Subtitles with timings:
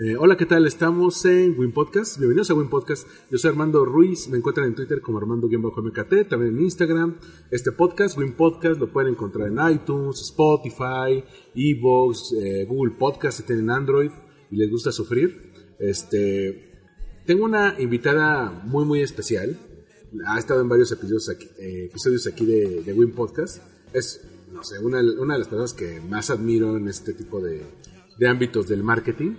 [0.00, 0.64] Eh, hola, ¿qué tal?
[0.64, 2.18] Estamos en Win Podcast.
[2.18, 3.08] Bienvenidos a Win Podcast.
[3.32, 4.28] Yo soy Armando Ruiz.
[4.28, 7.16] Me encuentran en Twitter como Armando-MKT, también en Instagram.
[7.50, 13.42] Este podcast, Win Podcast, lo pueden encontrar en iTunes, Spotify, Evox, eh, Google Podcast si
[13.42, 14.12] tienen Android
[14.52, 15.50] y les gusta sufrir.
[15.80, 16.70] Este,
[17.26, 19.58] tengo una invitada muy, muy especial.
[20.28, 21.90] Ha estado en varios episodios aquí, eh,
[22.46, 23.64] de, de Win Podcast.
[23.92, 24.20] Es,
[24.52, 28.84] no sé, una, de las personas que más admiro en este tipo de ámbitos del
[28.84, 29.34] marketing.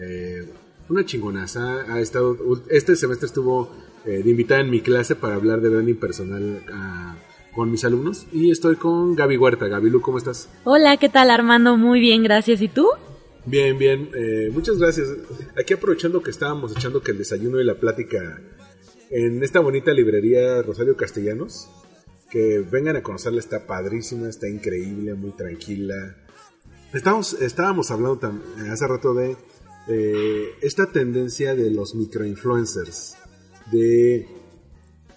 [0.00, 0.46] Eh,
[0.88, 1.92] una chingonaza.
[1.92, 2.36] Ha estado,
[2.68, 3.70] este semestre estuvo
[4.04, 7.16] eh, de invitada en mi clase para hablar de branding personal ah,
[7.54, 8.26] con mis alumnos.
[8.32, 9.68] Y estoy con Gaby Huerta.
[9.68, 10.48] Gaby Lu, ¿cómo estás?
[10.64, 11.76] Hola, ¿qué tal Armando?
[11.76, 12.60] Muy bien, gracias.
[12.62, 12.88] ¿Y tú?
[13.44, 14.10] Bien, bien.
[14.14, 15.08] Eh, muchas gracias.
[15.56, 18.40] Aquí aprovechando que estábamos echando que el desayuno y la plática
[19.10, 21.68] en esta bonita librería Rosario Castellanos.
[22.30, 26.16] Que vengan a conocerla, está padrísima, está increíble, muy tranquila.
[26.92, 28.20] Estamos, estábamos hablando
[28.70, 29.36] hace rato de
[29.88, 33.16] eh, esta tendencia de los microinfluencers,
[33.72, 34.28] de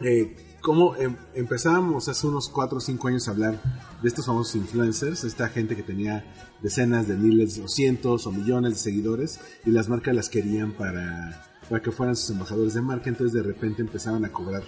[0.01, 3.61] eh, cómo em, empezábamos hace unos 4 o 5 años a hablar
[4.01, 6.25] de estos famosos influencers, esta gente que tenía
[6.61, 11.45] decenas de miles, o cientos o millones de seguidores y las marcas las querían para,
[11.69, 14.63] para que fueran sus embajadores de marca, entonces de repente empezaban a cobrar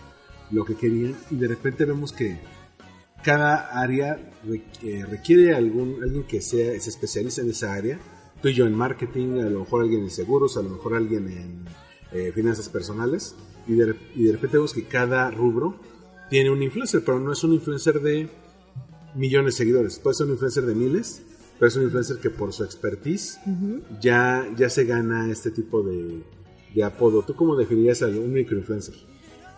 [0.51, 2.39] lo que querían y de repente vemos que
[3.23, 4.19] cada área
[5.09, 7.99] requiere algún, alguien que sea, se especialice en esa área
[8.45, 11.27] tú y yo en marketing, a lo mejor alguien en seguros, a lo mejor alguien
[11.27, 11.65] en
[12.11, 13.33] eh, finanzas personales,
[13.65, 15.79] y de, y de repente vemos que cada rubro
[16.29, 18.29] tiene un influencer, pero no es un influencer de
[19.15, 21.23] millones de seguidores, puede ser un influencer de miles,
[21.57, 23.39] pero es un influencer que por su expertise
[23.99, 26.21] ya, ya se gana este tipo de,
[26.75, 27.23] de apodo.
[27.23, 28.93] ¿Tú cómo definirías a un microinfluencer?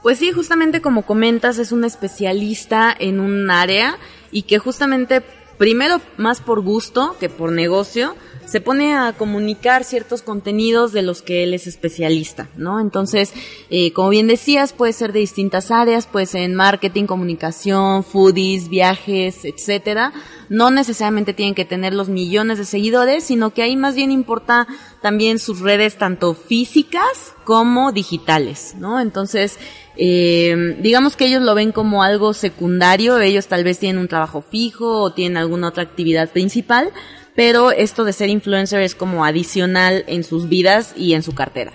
[0.01, 3.97] Pues sí, justamente como comentas, es un especialista en un área
[4.31, 5.21] y que justamente,
[5.57, 8.15] primero más por gusto que por negocio,
[8.47, 12.79] se pone a comunicar ciertos contenidos de los que él es especialista, ¿no?
[12.79, 13.33] Entonces,
[13.69, 18.69] eh, como bien decías, puede ser de distintas áreas, puede ser en marketing, comunicación, foodies,
[18.69, 20.13] viajes, etcétera.
[20.49, 24.65] No necesariamente tienen que tener los millones de seguidores, sino que ahí más bien importa
[25.01, 29.01] también sus redes tanto físicas como digitales, ¿no?
[29.01, 29.59] Entonces,
[29.97, 34.41] eh, digamos que ellos lo ven como algo secundario, ellos tal vez tienen un trabajo
[34.41, 36.91] fijo o tienen alguna otra actividad principal,
[37.37, 41.71] pero esto de ser influencer es como adicional en sus vidas y en su cartera.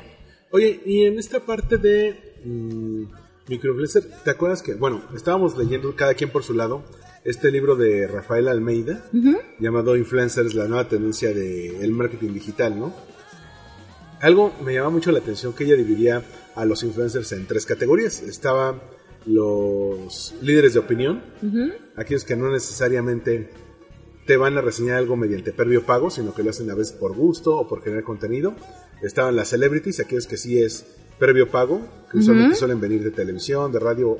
[0.50, 3.04] Oye, y en esta parte de mmm,
[3.46, 6.82] microinfluencer, ¿te acuerdas que, bueno, estábamos leyendo cada quien por su lado
[7.24, 9.40] este libro de Rafael Almeida uh -huh.
[9.60, 12.92] llamado Influencers, la nueva tendencia del marketing digital, ¿no?
[14.20, 16.24] Algo me llama mucho la atención que ella dividía
[16.56, 18.20] a los influencers en tres categorías.
[18.22, 18.82] Estaba
[19.26, 21.72] los líderes de opinión, uh -huh.
[21.94, 23.48] aquellos que no necesariamente
[24.26, 27.14] te van a reseñar algo mediante previo pago, sino que lo hacen a veces por
[27.14, 28.54] gusto o por generar contenido.
[29.02, 30.86] Estaban las celebrities, aquellos que sí es
[31.18, 32.58] previo pago, que usualmente uh -huh.
[32.58, 34.18] suelen venir de televisión, de radio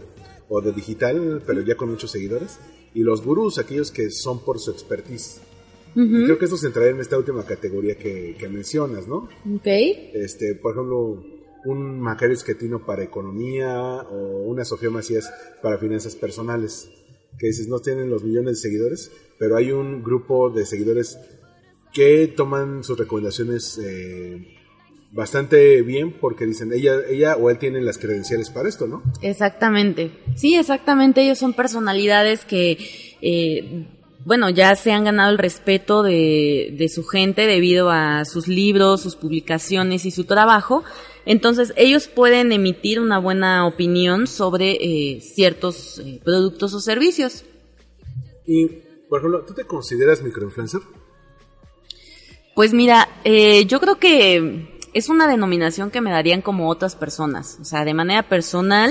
[0.48, 2.58] o de digital, pero ya con muchos seguidores.
[2.94, 5.40] Y los gurús, aquellos que son por su expertise.
[5.94, 6.24] Uh -huh.
[6.24, 9.28] creo que estos entrarían en esta última categoría que, que, mencionas, ¿no?
[9.54, 9.66] Ok.
[10.14, 11.22] Este, por ejemplo,
[11.64, 15.32] un Macario Esquetino para economía o una Sofía Macías
[15.62, 16.90] para finanzas personales
[17.38, 19.10] que dices no tienen los millones de seguidores,
[19.42, 21.18] pero hay un grupo de seguidores
[21.92, 24.56] que toman sus recomendaciones eh,
[25.10, 29.02] bastante bien porque dicen ella, ella o él tienen las credenciales para esto, ¿no?
[29.20, 30.12] Exactamente.
[30.36, 31.22] Sí, exactamente.
[31.22, 32.78] Ellos son personalidades que,
[33.20, 33.88] eh,
[34.24, 39.00] bueno, ya se han ganado el respeto de, de su gente debido a sus libros,
[39.00, 40.84] sus publicaciones y su trabajo.
[41.26, 47.44] Entonces, ellos pueden emitir una buena opinión sobre eh, ciertos eh, productos o servicios.
[48.46, 50.80] Y, por ejemplo, ¿tú te consideras microinfluencer?
[52.54, 57.58] Pues mira, eh, yo creo que es una denominación que me darían como otras personas.
[57.60, 58.90] O sea, de manera personal,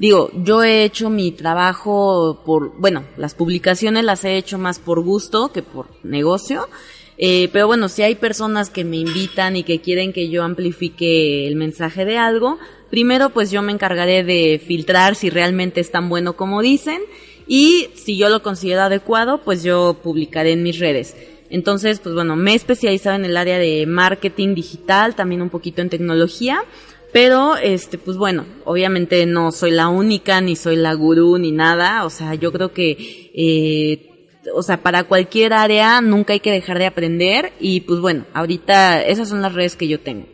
[0.00, 5.00] digo, yo he hecho mi trabajo por, bueno, las publicaciones las he hecho más por
[5.00, 6.68] gusto que por negocio.
[7.16, 11.46] Eh, pero bueno, si hay personas que me invitan y que quieren que yo amplifique
[11.46, 12.58] el mensaje de algo,
[12.90, 17.00] primero pues yo me encargaré de filtrar si realmente es tan bueno como dicen
[17.46, 21.16] y si yo lo considero adecuado, pues yo publicaré en mis redes.
[21.50, 25.82] Entonces, pues bueno, me he especializado en el área de marketing digital, también un poquito
[25.82, 26.64] en tecnología,
[27.12, 32.06] Pero, este, pues bueno, obviamente no soy la única, ni soy la gurú, ni nada.
[32.06, 36.78] O sea, yo creo que, eh, o sea, para cualquier área nunca hay que dejar
[36.78, 37.52] de aprender.
[37.60, 40.31] Y pues bueno, ahorita esas son las redes que yo tengo.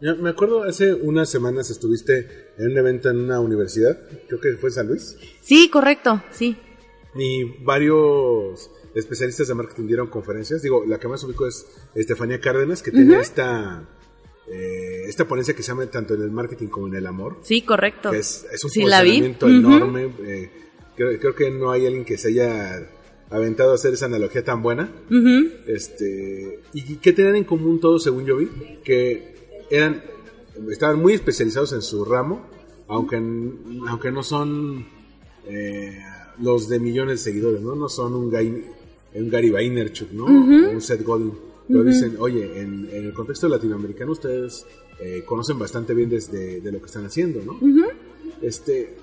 [0.00, 3.98] Me acuerdo hace unas semanas estuviste en un evento en una universidad,
[4.28, 6.56] creo que fue en San Luis, Sí, correcto, sí.
[7.16, 10.62] y varios especialistas de marketing dieron conferencias.
[10.62, 11.66] Digo, la que más ubico es
[11.96, 13.88] Estefanía Cárdenas, que tiene esta,
[14.46, 17.38] eh, esta ponencia que se llama tanto en el marketing como en el amor.
[17.42, 18.12] Sí, correcto.
[18.12, 20.12] que es, es un Sí, posicionamiento enorme.
[20.22, 20.50] eh,
[20.96, 22.88] creo, creo que no hay alguien que se haya
[23.30, 24.92] aventado a hacer esa analogía tan buena.
[25.66, 28.48] Este, ¿Y qué tenían en común todos, según yo vi?
[28.84, 29.37] Que
[29.70, 30.02] eran,
[30.70, 32.46] estaban muy especializados en su ramo,
[32.88, 34.86] aunque, aunque no son
[35.46, 35.98] eh,
[36.40, 37.74] los de millones de seguidores, ¿no?
[37.74, 38.64] No son un, Gai-
[39.14, 40.24] un Gary Vaynerchuk, ¿no?
[40.70, 41.32] Un Seth Godin.
[41.68, 44.64] Pero dicen, oye, en, en el contexto latinoamericano ustedes
[45.00, 47.58] eh, conocen bastante bien desde de lo que están haciendo, ¿no?
[48.40, 48.94] Este,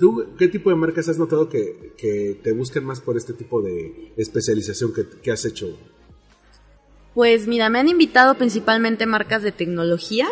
[0.00, 3.60] ¿Tú qué tipo de marcas has notado que, que te busquen más por este tipo
[3.62, 5.76] de especialización que, que has hecho?
[7.14, 10.28] Pues mira, me han invitado principalmente marcas de tecnología,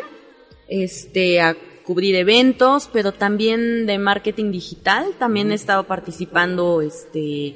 [0.69, 1.55] este, a
[1.85, 5.13] cubrir eventos, pero también de marketing digital.
[5.19, 7.55] También he estado participando, este,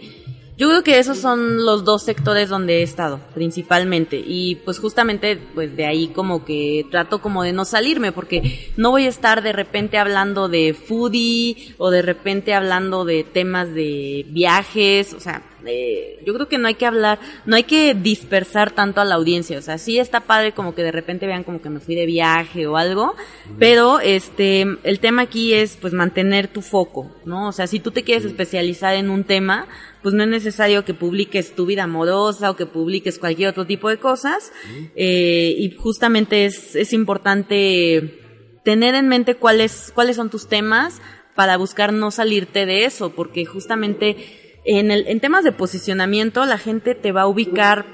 [0.58, 4.22] yo creo que esos son los dos sectores donde he estado, principalmente.
[4.24, 8.90] Y pues justamente, pues de ahí como que trato como de no salirme, porque no
[8.90, 14.26] voy a estar de repente hablando de foodie o de repente hablando de temas de
[14.28, 18.70] viajes, o sea, eh, yo creo que no hay que hablar, no hay que dispersar
[18.70, 21.60] tanto a la audiencia, o sea, sí está padre como que de repente vean como
[21.60, 23.14] que me fui de viaje o algo,
[23.58, 27.48] pero este, el tema aquí es pues mantener tu foco, ¿no?
[27.48, 29.66] O sea, si tú te quieres especializar en un tema,
[30.02, 33.88] pues no es necesario que publiques tu vida amorosa o que publiques cualquier otro tipo
[33.88, 34.52] de cosas,
[34.96, 38.20] eh, y justamente es, es importante
[38.64, 41.00] tener en mente cuáles, cuáles son tus temas
[41.34, 46.58] para buscar no salirte de eso, porque justamente en, el, en temas de posicionamiento la
[46.58, 47.86] gente te va a ubicar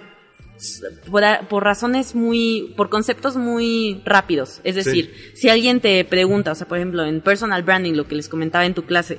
[1.48, 4.60] por, razones muy, por conceptos muy rápidos.
[4.64, 8.14] Es decir, si alguien te pregunta, o sea, por ejemplo, en personal branding, lo que
[8.14, 9.18] les comentaba en tu clase,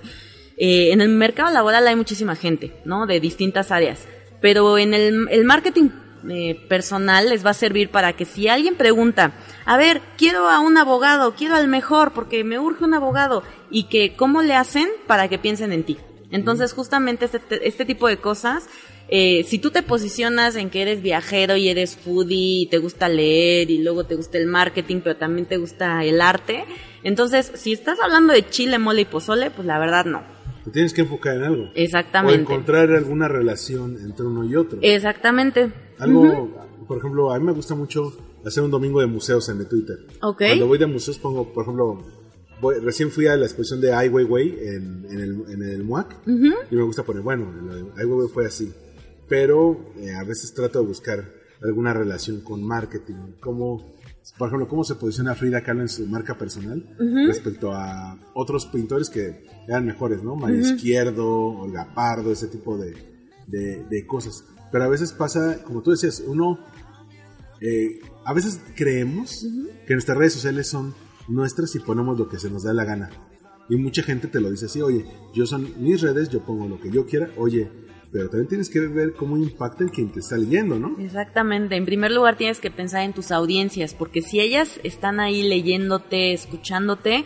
[0.57, 3.07] eh, en el mercado laboral hay muchísima gente, ¿no?
[3.07, 4.07] De distintas áreas.
[4.39, 5.89] Pero en el, el marketing
[6.29, 9.33] eh, personal les va a servir para que si alguien pregunta,
[9.65, 13.85] a ver, quiero a un abogado, quiero al mejor porque me urge un abogado, y
[13.85, 15.97] que cómo le hacen para que piensen en ti.
[16.31, 18.67] Entonces, justamente este, este tipo de cosas,
[19.09, 23.09] eh, si tú te posicionas en que eres viajero y eres foodie y te gusta
[23.09, 26.63] leer y luego te gusta el marketing, pero también te gusta el arte,
[27.03, 30.21] entonces, si estás hablando de chile, mole y pozole, pues la verdad no.
[30.63, 31.63] Te tienes que enfocar en algo.
[31.63, 32.39] O Exactamente.
[32.39, 34.79] encontrar alguna relación entre uno y otro.
[34.81, 35.71] Exactamente.
[35.97, 36.55] Algo,
[36.87, 38.13] por ejemplo, a mí me gusta mucho
[38.45, 39.97] hacer un domingo de museos en mi Twitter.
[40.21, 40.37] Ok.
[40.37, 42.03] Cuando voy de museos pongo, por ejemplo,
[42.61, 46.27] voy- recién fui a la exposición de Ai Weiwei en, en el, en el MUAC
[46.71, 47.51] y me gusta poner, bueno,
[47.97, 48.71] Ai Weiwei fue así.
[49.27, 53.91] Pero eh, a veces trato de buscar alguna relación con marketing, como
[54.37, 56.95] por ejemplo, cómo se posiciona Frida Kahlo en su marca personal
[57.27, 60.35] respecto a otros pintores que eran mejores, ¿no?
[60.35, 62.93] María Izquierdo, Olga Pardo, ese tipo de,
[63.47, 64.43] de, de cosas.
[64.71, 66.59] Pero a veces pasa, como tú decías, uno
[67.61, 69.45] eh, a veces creemos
[69.87, 70.93] que nuestras redes sociales son
[71.31, 73.09] nuestras y ponemos lo que se nos da la gana.
[73.69, 76.79] Y mucha gente te lo dice así, oye, yo son mis redes, yo pongo lo
[76.79, 77.69] que yo quiera, oye,
[78.11, 80.97] pero también tienes que ver cómo impacta en quien te está leyendo, ¿no?
[80.99, 81.77] Exactamente.
[81.77, 86.33] En primer lugar tienes que pensar en tus audiencias, porque si ellas están ahí leyéndote,
[86.33, 87.23] escuchándote,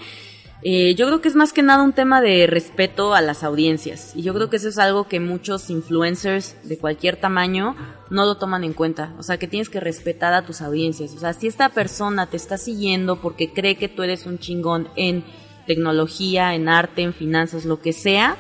[0.61, 4.13] eh, yo creo que es más que nada un tema de respeto a las audiencias.
[4.15, 7.75] Y yo creo que eso es algo que muchos influencers de cualquier tamaño
[8.09, 9.13] no lo toman en cuenta.
[9.19, 11.13] O sea, que tienes que respetar a tus audiencias.
[11.13, 14.87] O sea, si esta persona te está siguiendo porque cree que tú eres un chingón
[14.95, 15.23] en
[15.67, 18.37] tecnología, en arte, en finanzas, lo que sea,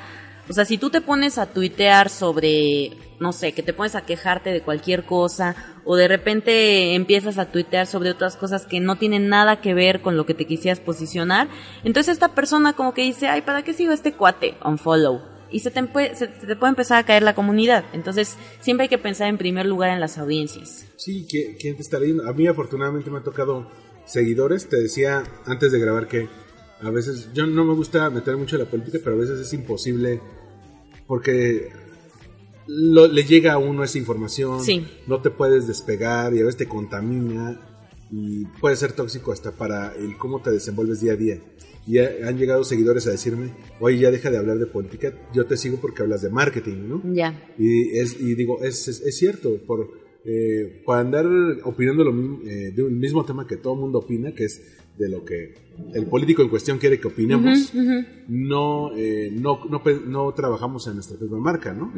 [0.49, 4.05] o sea, si tú te pones a tuitear sobre, no sé, que te pones a
[4.05, 8.97] quejarte de cualquier cosa, o de repente empiezas a tuitear sobre otras cosas que no
[8.97, 11.47] tienen nada que ver con lo que te quisieras posicionar,
[11.83, 14.55] entonces esta persona como que dice, ay, ¿para qué sigo este cuate?
[14.63, 15.21] Unfollow.
[15.51, 15.79] Y se te,
[16.15, 17.85] se te puede empezar a caer la comunidad.
[17.93, 20.85] Entonces, siempre hay que pensar en primer lugar en las audiencias.
[20.97, 22.27] Sí, ¿qui- ¿quién te está leyendo?
[22.27, 23.69] A mí afortunadamente me ha tocado
[24.05, 24.67] seguidores.
[24.67, 26.27] Te decía antes de grabar que
[26.81, 29.53] a veces yo no me gusta meter mucho en la política, pero a veces es
[29.53, 30.19] imposible
[31.07, 31.69] porque
[32.67, 34.85] lo- le llega a uno esa información, Sí.
[35.07, 37.59] no te puedes despegar y a veces te contamina
[38.11, 41.39] y puede ser tóxico hasta para el cómo te desenvuelves día a día.
[41.87, 45.45] Y ha- han llegado seguidores a decirme, oye, ya deja de hablar de política, yo
[45.45, 47.01] te sigo porque hablas de marketing, ¿no?
[47.13, 47.53] Ya.
[47.59, 49.91] Y, es, y digo, es, es, es cierto, por,
[50.25, 51.27] eh, por andar
[51.63, 54.59] opinando lo, eh, de un mismo tema que todo el mundo opina, que es
[54.97, 55.53] de lo que
[55.93, 57.73] el político en cuestión quiere que opinemos,
[58.27, 61.91] no, eh, no, no, no trabajamos en nuestra propia marca, ¿no?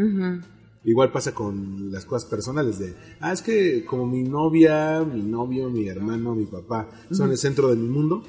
[0.84, 5.70] Igual pasa con las cosas personales de, ah, es que como mi novia, mi novio,
[5.70, 8.24] mi hermano, mi papá son el centro de mi mundo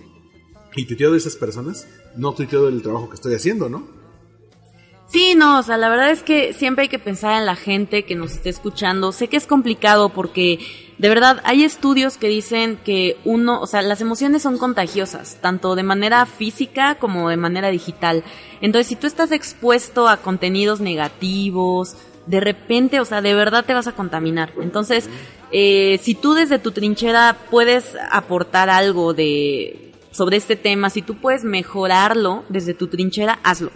[0.74, 3.97] y tuiteo de esas personas, no tuiteo del trabajo que estoy haciendo, ¿no?
[5.08, 8.04] Sí, no, o sea, la verdad es que siempre hay que pensar en la gente
[8.04, 9.10] que nos esté escuchando.
[9.10, 10.58] Sé que es complicado porque
[10.98, 15.76] de verdad hay estudios que dicen que uno, o sea, las emociones son contagiosas, tanto
[15.76, 18.22] de manera física como de manera digital.
[18.60, 21.96] Entonces, si tú estás expuesto a contenidos negativos,
[22.26, 24.52] de repente, o sea, de verdad te vas a contaminar.
[24.60, 25.08] Entonces,
[25.52, 31.14] eh, si tú desde tu trinchera puedes aportar algo de sobre este tema, si tú
[31.14, 33.70] puedes mejorarlo desde tu trinchera, hazlo.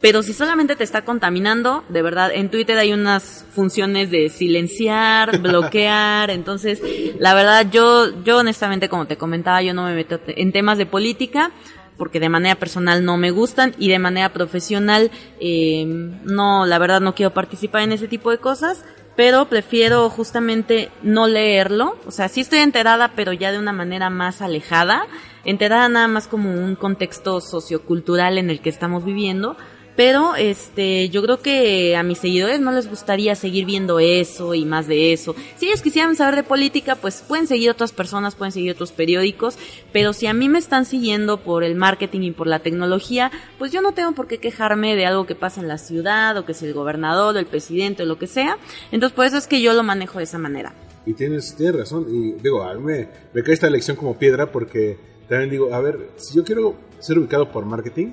[0.00, 5.38] Pero si solamente te está contaminando, de verdad, en Twitter hay unas funciones de silenciar,
[5.42, 6.80] bloquear, entonces,
[7.18, 10.86] la verdad, yo, yo honestamente, como te comentaba, yo no me meto en temas de
[10.86, 11.50] política,
[11.96, 15.10] porque de manera personal no me gustan y de manera profesional,
[15.40, 18.84] eh, no, la verdad no quiero participar en ese tipo de cosas,
[19.16, 24.10] pero prefiero justamente no leerlo, o sea, sí estoy enterada, pero ya de una manera
[24.10, 25.06] más alejada,
[25.44, 29.56] enterada nada más como un contexto sociocultural en el que estamos viviendo,
[29.96, 34.64] pero este yo creo que a mis seguidores no les gustaría seguir viendo eso y
[34.64, 35.34] más de eso.
[35.56, 39.58] Si ellos quisieran saber de política, pues pueden seguir otras personas, pueden seguir otros periódicos,
[39.92, 43.72] pero si a mí me están siguiendo por el marketing y por la tecnología, pues
[43.72, 46.54] yo no tengo por qué quejarme de algo que pasa en la ciudad o que
[46.54, 48.58] si el gobernador o el presidente o lo que sea.
[48.92, 50.74] Entonces por eso es que yo lo manejo de esa manera.
[51.06, 52.06] Y tienes, tienes razón.
[52.08, 54.98] Y digo, a mí me, me cae esta lección como piedra porque
[55.28, 58.12] también digo, a ver, si yo quiero ser ubicado por marketing,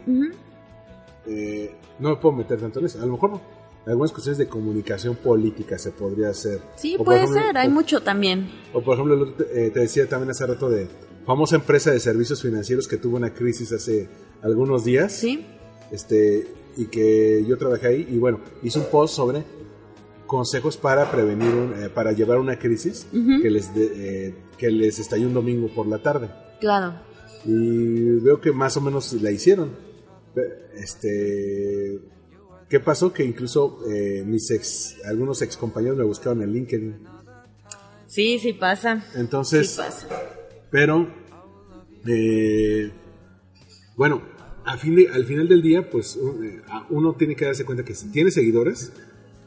[1.28, 3.02] eh, no me puedo meter tanto en eso.
[3.02, 3.40] A lo mejor
[3.86, 6.62] algunas cuestiones de comunicación política se podría hacer.
[6.76, 8.50] Sí, O, puede ejemplo, ser, hay o- mucho también.
[8.74, 10.88] O por ejemplo, eh, te decía también hace rato de
[11.26, 14.10] famosa empresa de servicios financieros que tuvo una crisis hace
[14.42, 15.12] algunos días.
[15.14, 15.46] Sí,
[15.92, 19.44] Este, y que yo trabajé ahí y bueno, hice un post sobre
[20.26, 23.06] consejos para prevenir, un- eh, para llevar una crisis
[23.42, 26.30] que, les de- eh, que les estalló un domingo por la tarde.
[26.60, 26.94] claro.
[27.46, 29.72] Y veo que más o menos la hicieron.
[30.76, 32.00] Este,
[32.70, 33.14] ¿qué pasó?
[33.14, 36.96] Que incluso eh, mis ex, algunos ex compañeros me buscaron en LinkedIn.
[38.08, 39.06] Sí, sí pasa.
[39.16, 40.08] Entonces, sí pasa.
[40.70, 41.08] pero,
[42.08, 42.92] eh,
[43.96, 44.22] bueno,
[44.66, 47.96] a fin de- al final del día, pues eh, uno tiene que darse cuenta que
[47.96, 48.92] si tiene seguidores,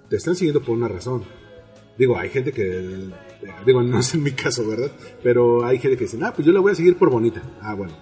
[0.09, 1.25] te están siguiendo por una razón.
[1.99, 3.09] Digo, hay gente que,
[3.65, 4.91] digo, no es en mi caso, ¿verdad?
[5.23, 7.43] Pero hay gente que dice, ah, pues yo la voy a seguir por bonita.
[7.61, 7.97] Ah, bueno.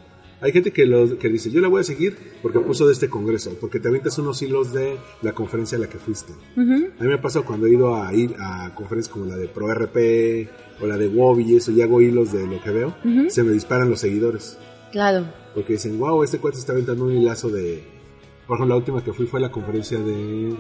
[0.45, 3.09] Hay gente que, lo, que dice, yo la voy a seguir porque puso de este
[3.09, 6.35] congreso, porque te avientas unos hilos de la conferencia a la que fuiste.
[6.55, 9.49] A mí me ha pasado cuando he ido a ir a conferencias como la de
[9.49, 12.95] ProRP o la de Wobby y eso, y hago hilos de lo que veo,
[13.29, 14.59] se me disparan los seguidores.
[14.93, 15.25] Claro.
[15.55, 17.83] Porque dicen, wow, este cuate está aventando un hilazo de...
[18.47, 20.57] Por ejemplo, la última que fui fue la conferencia de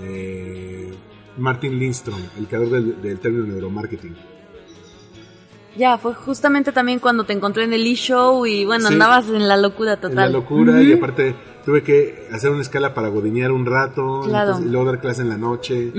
[0.00, 0.92] eh,
[1.38, 4.39] Martin Lindstrom, el creador del, del término neuromarketing.
[5.76, 8.94] Ya, fue justamente también cuando te encontré en el e-show y bueno, Sí.
[8.94, 10.16] andabas en la locura En total.
[10.16, 11.34] la locura y aparte
[11.64, 14.48] tuve que hacer una escala para godinear un rato Claro.
[14.50, 15.92] entonces, y luego dar clase en la noche.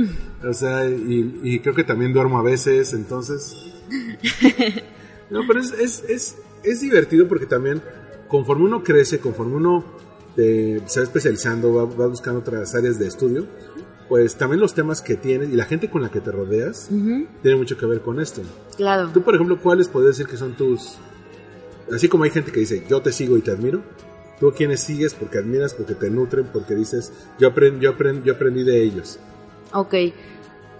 [0.48, 3.56] O sea, y, y creo que también duermo a veces, entonces...
[5.30, 7.82] No, pero es, es, es, es divertido porque también
[8.28, 9.86] conforme uno crece, conforme uno
[10.36, 13.46] eh, se va especializando, va, va buscando otras áreas de estudio,
[14.12, 16.90] pues también los temas que tienes y la gente con la que te rodeas
[17.42, 18.42] tiene mucho que ver con esto.
[18.76, 19.10] Claro.
[19.14, 20.98] Tú, por ejemplo, ¿cuáles podrías decir que son tus...
[21.96, 23.82] Así como hay gente que dice, yo te sigo y te admiro,
[24.38, 28.24] tú a quienes sigues porque admiras, porque te nutren, porque dices, yo, aprendí yo, aprend-
[28.26, 29.18] yo aprendí de ellos.
[29.72, 29.94] Ok.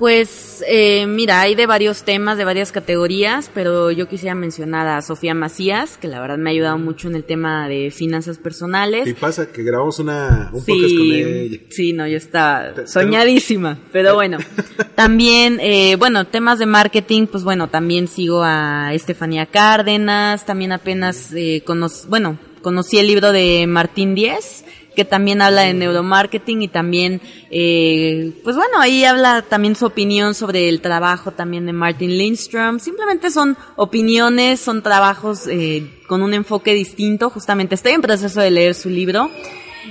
[0.02, 5.00] Pues eh, mira, hay de varios temas, de varias categorías, pero yo quisiera mencionar a
[5.04, 9.08] Sofía Macías, que la verdad me ha ayudado mucho en el tema de finanzas personales.
[9.08, 11.60] Y pasa que grabamos una, un podcast con ella.
[11.70, 14.40] Sí, no, yo estaba Te- soñadísima, pero bueno.
[14.96, 21.32] También, eh, bueno, temas de marketing, pues bueno, también sigo a Estefanía Cárdenas, también apenas,
[21.36, 21.64] eh,
[22.10, 28.32] bueno, conocí el libro de Martín Díez, que también habla de neuromarketing y también, eh,
[28.44, 32.80] pues bueno, ahí habla también su opinión sobre el trabajo también de Martin Lindstrom.
[32.80, 37.30] Simplemente son opiniones, son trabajos eh, con un enfoque distinto.
[37.30, 39.30] Justamente estoy en proceso de leer su libro.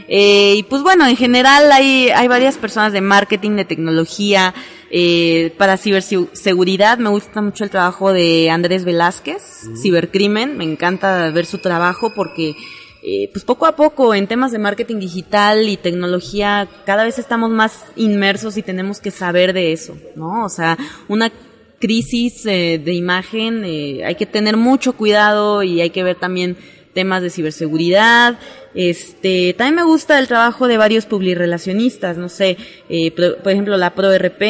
[0.07, 4.54] Eh, y pues bueno, en general hay, hay varias personas de marketing, de tecnología,
[4.90, 6.99] eh, para ciberseguridad.
[6.99, 9.42] Me gusta mucho el trabajo de Andrés Velázquez,
[9.80, 10.57] cibercrimen.
[10.57, 12.57] Me encanta ver su trabajo porque
[13.02, 17.50] eh, pues poco a poco en temas de marketing digital y tecnología cada vez estamos
[17.50, 20.45] más inmersos y tenemos que saber de eso, ¿no?
[20.45, 20.76] O sea,
[21.09, 21.33] una
[21.78, 26.57] crisis eh, de imagen, eh, hay que tener mucho cuidado y hay que ver también
[26.92, 28.38] temas de ciberseguridad.
[28.75, 32.57] Este, también me gusta el trabajo de varios publirelacionistas, no sé,
[32.88, 34.42] eh, pro- por ejemplo la ProRP,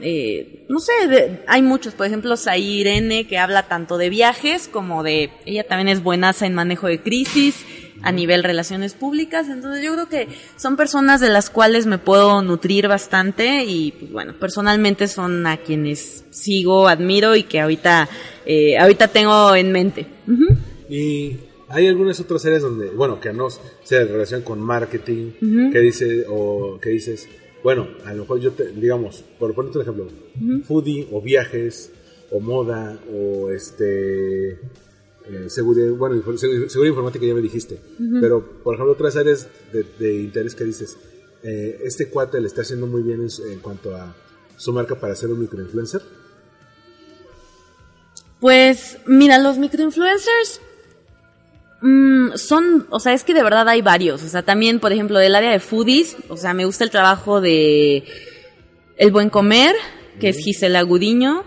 [0.00, 5.02] eh, no sé, de- hay muchos, por ejemplo Irene que habla tanto de viajes como
[5.02, 7.66] de, ella también es buenaza en manejo de crisis
[8.02, 12.42] a nivel relaciones públicas, entonces yo creo que son personas de las cuales me puedo
[12.42, 18.08] nutrir bastante y pues bueno, personalmente son a quienes sigo, admiro y que ahorita,
[18.46, 20.06] eh, ahorita tengo en mente.
[20.88, 21.36] Y
[21.68, 25.32] hay algunas otras áreas donde, bueno, que no sea de relación con marketing,
[25.72, 27.28] que dice, o que dices,
[27.62, 30.08] bueno, a lo mejor yo te, digamos, por ponerte un ejemplo,
[30.64, 31.92] foodie o viajes
[32.30, 34.58] o moda o este
[35.30, 37.80] eh, seguridad, bueno, infor- seguridad informática ya me dijiste,
[38.20, 40.96] pero por ejemplo otras áreas de, de interés que dices,
[41.42, 44.14] eh, este cuate le está haciendo muy bien en cuanto a
[44.56, 46.02] su marca para ser un microinfluencer.
[48.40, 50.60] Pues mira, los microinfluencers
[51.82, 54.22] mm, son, o sea, es que de verdad hay varios.
[54.22, 57.40] O sea, también, por ejemplo, del área de foodies, o sea, me gusta el trabajo
[57.40, 58.04] de
[58.96, 59.74] El Buen Comer,
[60.18, 61.44] que es Gisela Gudiño,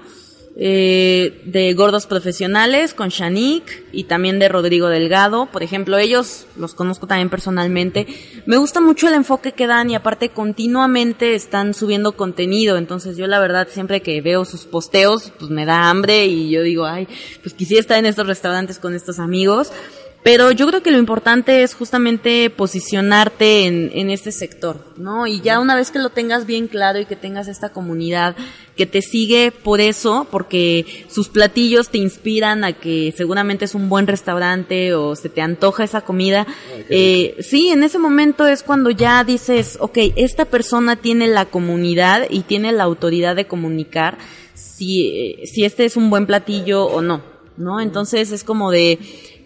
[0.55, 5.47] eh, de Gordos Profesionales con Shanik y también de Rodrigo Delgado.
[5.47, 8.05] Por ejemplo, ellos los conozco también personalmente.
[8.45, 12.77] Me gusta mucho el enfoque que dan y aparte continuamente están subiendo contenido.
[12.77, 16.61] Entonces yo la verdad siempre que veo sus posteos, pues me da hambre y yo
[16.61, 17.07] digo, ay,
[17.41, 19.71] pues quisiera estar en estos restaurantes con estos amigos.
[20.23, 25.27] Pero yo creo que lo importante es justamente posicionarte en, en este sector, ¿no?
[25.27, 28.35] Y ya una vez que lo tengas bien claro y que tengas esta comunidad
[28.75, 33.89] que te sigue por eso, porque sus platillos te inspiran a que seguramente es un
[33.89, 36.47] buen restaurante o se te antoja esa comida,
[36.89, 42.27] eh, sí, en ese momento es cuando ya dices, ok, esta persona tiene la comunidad
[42.29, 44.17] y tiene la autoridad de comunicar
[44.53, 47.21] si, eh, si este es un buen platillo o no,
[47.57, 47.79] ¿no?
[47.79, 48.97] Entonces es como de,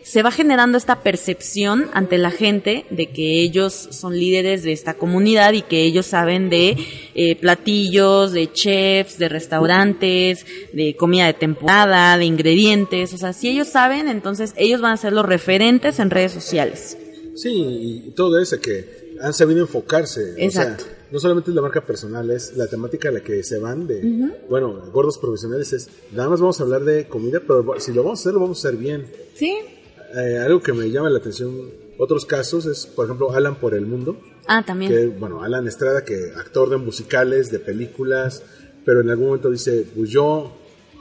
[0.07, 4.93] se va generando esta percepción ante la gente de que ellos son líderes de esta
[4.93, 6.77] comunidad y que ellos saben de
[7.13, 13.13] eh, platillos, de chefs, de restaurantes, de comida de temporada, de ingredientes.
[13.13, 16.97] O sea, si ellos saben, entonces ellos van a ser los referentes en redes sociales.
[17.35, 20.35] Sí, y todo eso que han sabido enfocarse.
[20.37, 20.85] Exacto.
[20.85, 23.59] O sea, no solamente es la marca personal, es la temática a la que se
[23.59, 27.91] van de, bueno, gordos profesionales es, nada más vamos a hablar de comida, pero si
[27.91, 29.05] lo vamos a hacer, lo vamos a hacer bien.
[29.35, 29.57] Sí.
[30.15, 33.85] Eh, algo que me llama la atención, otros casos es, por ejemplo, Alan por el
[33.85, 34.91] Mundo, Ah, también.
[34.91, 38.43] que, bueno, Alan Estrada, que actor de musicales, de películas,
[38.85, 40.53] pero en algún momento dice, pues yo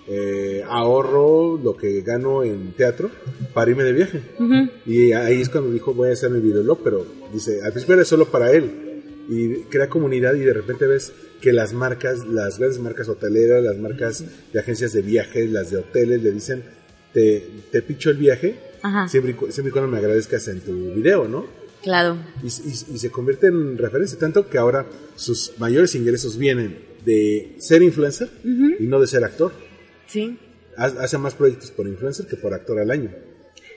[0.09, 3.11] eh, ahorro lo que gano en teatro
[3.55, 4.23] para irme de viaje.
[4.39, 4.71] Ujú.
[4.87, 8.05] Y ahí es cuando dijo, voy a hacer mi videolog, pero dice, al principio era
[8.05, 8.83] solo para él.
[9.29, 13.77] Y crea comunidad y de repente ves que las marcas, las grandes marcas hoteleras, las
[13.77, 16.63] marcas de agencias de viajes, las de hoteles, le dicen,
[17.13, 19.09] te, te picho el viaje, Ajá.
[19.09, 21.47] siempre, siempre y cuando me agradezcas en tu video, ¿no?
[21.83, 22.17] Claro.
[22.43, 27.55] Y, y- y se convierte en referencia, tanto que ahora sus mayores ingresos vienen de
[27.59, 29.53] ser influencer y no de ser actor.
[30.07, 30.39] Sí.
[30.77, 33.11] Ha- Hace más proyectos por influencer que por actor al año.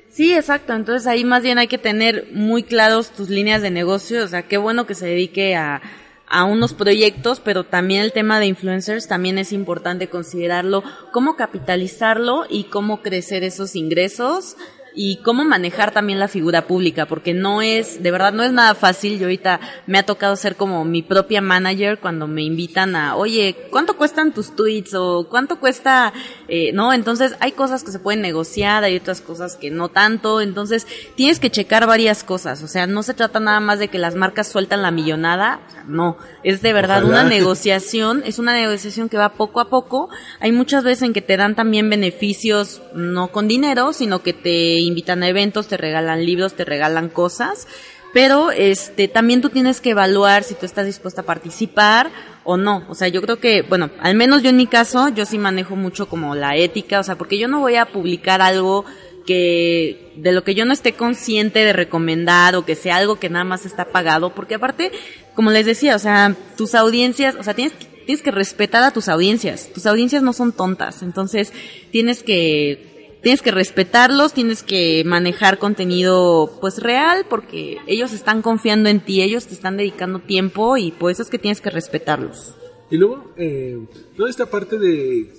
[0.09, 0.73] Sí, exacto.
[0.73, 4.23] Entonces ahí más bien hay que tener muy claros tus líneas de negocio.
[4.23, 5.79] O sea, qué bueno que se dedique a,
[6.27, 10.83] a unos proyectos, pero también el tema de influencers también es importante considerarlo,
[11.13, 14.57] cómo capitalizarlo y cómo crecer esos ingresos
[15.01, 18.75] y cómo manejar también la figura pública, porque no es, de verdad no es nada
[18.75, 19.17] fácil.
[19.17, 23.55] Yo ahorita me ha tocado ser como mi propia manager cuando me invitan a, oye,
[23.71, 24.93] ¿cuánto cuestan tus tweets?
[24.95, 26.11] o ¿cuánto cuesta,
[26.49, 26.91] eh, no?
[26.91, 30.85] Entonces hay cosas que se pueden negociar, hay otras cosas que no tanto, entonces
[31.15, 34.15] tienes que checar varias cosas, o sea, no se trata nada más de que las
[34.15, 37.21] marcas sueltan la millonada, o sea, no, es de verdad Ojalá.
[37.21, 40.09] una negociación, es una negociación que va poco a poco,
[40.41, 44.88] hay muchas veces en que te dan también beneficios, no con dinero, sino que te
[44.89, 47.67] invitan a eventos, te regalan libros, te regalan cosas,
[48.13, 52.11] pero este también tú tienes que evaluar si tú estás dispuesta a participar
[52.43, 52.85] o no.
[52.89, 55.75] O sea, yo creo que, bueno, al menos yo en mi caso, yo sí manejo
[55.75, 58.85] mucho como la ética, o sea, porque yo no voy a publicar algo
[59.25, 63.29] que de lo que yo no esté consciente de recomendar o que sea algo que
[63.29, 64.91] nada más está pagado, porque aparte,
[65.35, 68.89] como les decía, o sea, tus audiencias, o sea, tienes que tienes que respetar a
[68.89, 69.69] tus audiencias.
[69.71, 71.53] Tus audiencias no son tontas, entonces
[71.91, 72.88] tienes que
[73.21, 79.21] tienes que respetarlos, tienes que manejar contenido pues real porque ellos están confiando en ti,
[79.21, 82.55] ellos te están dedicando tiempo y por eso es que tienes que respetarlos.
[82.89, 83.77] Y luego, eh,
[84.17, 85.31] toda esta parte de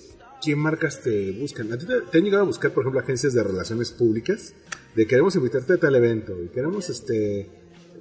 [0.42, 1.72] qué marcas te buscan.
[1.72, 4.54] ¿A ti te, te han llegado a buscar, por ejemplo, agencias de relaciones públicas?
[4.94, 7.48] De queremos invitarte a tal evento y queremos este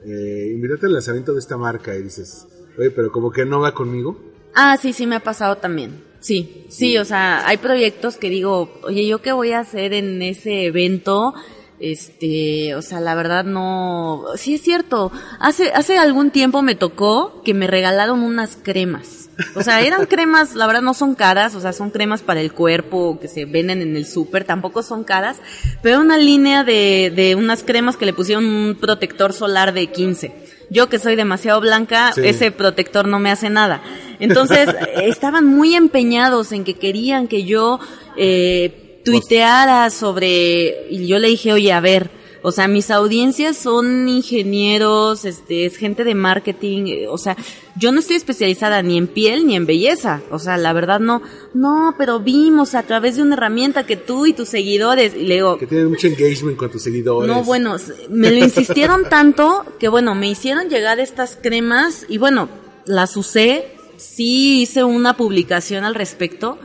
[0.06, 3.74] eh, invitarte al lanzamiento de esta marca y dices, oye, pero como que no va
[3.74, 4.18] conmigo.
[4.56, 6.09] Ah, sí, sí me ha pasado también.
[6.20, 10.22] Sí, sí, o sea, hay proyectos que digo, oye, ¿yo qué voy a hacer en
[10.22, 11.34] ese evento?
[11.80, 15.12] Este, o sea, la verdad no, sí es cierto.
[15.40, 19.30] Hace, hace algún tiempo me tocó que me regalaron unas cremas.
[19.56, 22.52] O sea, eran cremas, la verdad no son caras, o sea, son cremas para el
[22.52, 25.38] cuerpo que se venden en el súper, tampoco son caras,
[25.82, 30.36] pero una línea de, de unas cremas que le pusieron un protector solar de 15.
[30.70, 32.22] Yo que soy demasiado blanca, Sí.
[32.26, 33.82] ese protector no me hace nada.
[34.20, 34.70] Entonces,
[35.04, 37.80] estaban muy empeñados en que querían que yo
[38.18, 44.08] eh, tuiteara sobre, y yo le dije, oye, a ver, o sea, mis audiencias son
[44.08, 47.36] ingenieros, este, es gente de marketing, eh, o sea,
[47.76, 51.22] yo no estoy especializada ni en piel ni en belleza, o sea, la verdad no,
[51.54, 55.36] no, pero vimos a través de una herramienta que tú y tus seguidores, y le
[55.36, 57.28] digo, Que tienes mucho engagement con tus seguidores.
[57.28, 57.76] no, bueno,
[58.10, 62.48] me lo insistieron tanto que bueno, me hicieron llegar estas cremas y bueno,
[62.86, 66.58] las usé, sí hice una publicación al respecto,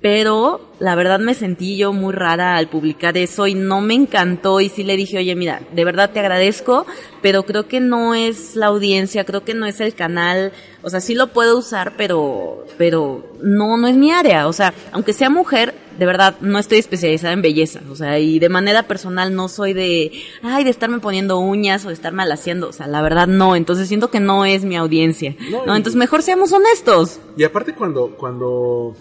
[0.00, 4.60] pero la verdad me sentí yo muy rara al publicar eso y no me encantó
[4.60, 6.86] y sí le dije, oye, mira, de verdad te agradezco,
[7.20, 11.00] pero creo que no es la audiencia, creo que no es el canal, o sea,
[11.00, 15.30] sí lo puedo usar, pero, pero no, no es mi área, o sea, aunque sea
[15.30, 19.48] mujer, de verdad, no estoy especializada en belleza, o sea, y de manera personal no
[19.48, 23.26] soy de, ay, de estarme poniendo uñas o de estarme alaciando, o sea, la verdad
[23.26, 25.34] no, entonces siento que no es mi audiencia,
[25.66, 27.18] No, entonces mejor seamos honestos.
[27.36, 28.96] Y aparte cuando, cuando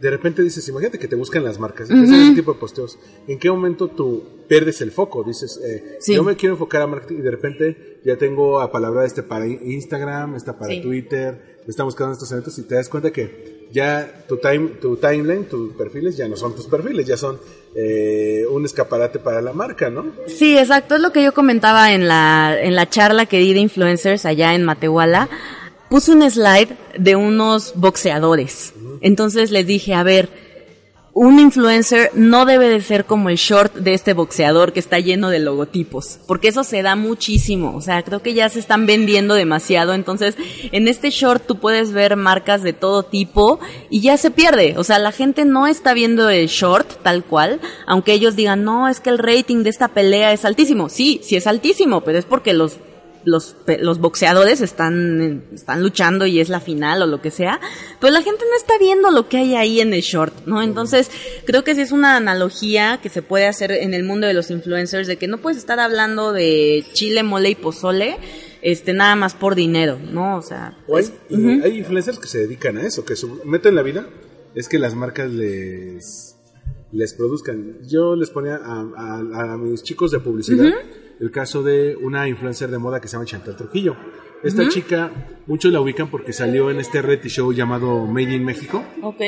[0.00, 2.98] de repente dices, imagínate que te buscan las marcas, te hacen ese tipo de posteos,
[3.26, 5.22] ¿en qué momento tú pierdes el foco?
[5.24, 6.14] Dices, eh, Sí.
[6.14, 9.46] yo me quiero enfocar a marketing y de repente ya tengo a palabra este para
[9.46, 10.82] Instagram, esta para Sí.
[10.82, 14.96] Twitter, me están buscando estos eventos y te das cuenta que ya tu, time, tu
[14.96, 17.40] timeline, tus perfiles ya no son tus perfiles, ya son
[17.74, 20.06] eh, un escaparate para la marca, ¿no?
[20.28, 23.58] Sí, exacto, es lo que yo comentaba en la, en la charla que di de
[23.58, 25.28] influencers allá en Matehuala.
[25.90, 28.72] Puse un slide de unos boxeadores.
[29.00, 30.28] Entonces les dije, a ver,
[31.14, 35.30] un influencer no debe de ser como el short de este boxeador que está lleno
[35.30, 39.34] de logotipos, porque eso se da muchísimo, o sea, creo que ya se están vendiendo
[39.34, 40.34] demasiado, entonces
[40.72, 44.82] en este short tú puedes ver marcas de todo tipo y ya se pierde, o
[44.82, 48.98] sea, la gente no está viendo el short tal cual, aunque ellos digan, no, es
[48.98, 52.52] que el rating de esta pelea es altísimo, sí, sí es altísimo, pero es porque
[52.52, 52.80] los
[53.24, 57.60] los, los boxeadores están, están luchando y es la final o lo que sea,
[58.00, 60.62] pero la gente no está viendo lo que hay ahí en el short, ¿no?
[60.62, 61.10] Entonces,
[61.46, 64.50] creo que sí es una analogía que se puede hacer en el mundo de los
[64.50, 68.16] influencers, de que no puedes estar hablando de chile, mole y pozole,
[68.62, 70.36] este, nada más por dinero, ¿no?
[70.38, 71.12] O sea, O hay, es-
[71.64, 74.06] hay influencers que se dedican a eso, que su meta en la vida
[74.54, 76.36] es que las marcas les,
[76.92, 77.78] les produzcan.
[77.88, 80.64] Yo les ponía a, a- a mis chicos de publicidad
[81.20, 83.96] el caso de una influencer de moda que se llama Chantal Trujillo.
[84.42, 85.10] Esta chica,
[85.46, 88.84] muchos la ubican porque salió en este reality show llamado Made in México.
[89.00, 89.20] ok.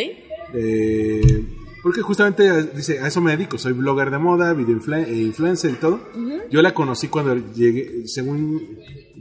[0.55, 1.43] Eh,
[1.87, 5.71] porque justamente eh, dice, a eso me dedico, soy blogger de moda, video eh, influencer
[5.71, 6.01] y todo.
[6.51, 8.61] Yo la conocí cuando llegué, según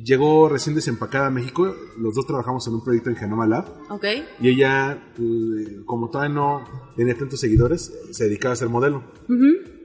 [0.03, 4.03] llegó recién desempacada a México, los dos trabajamos en un proyecto en Genoma Lab Ok.
[4.41, 6.63] y ella, eh, como todavía no
[6.95, 9.03] tenía tantos seguidores, se dedicaba a ser modelo.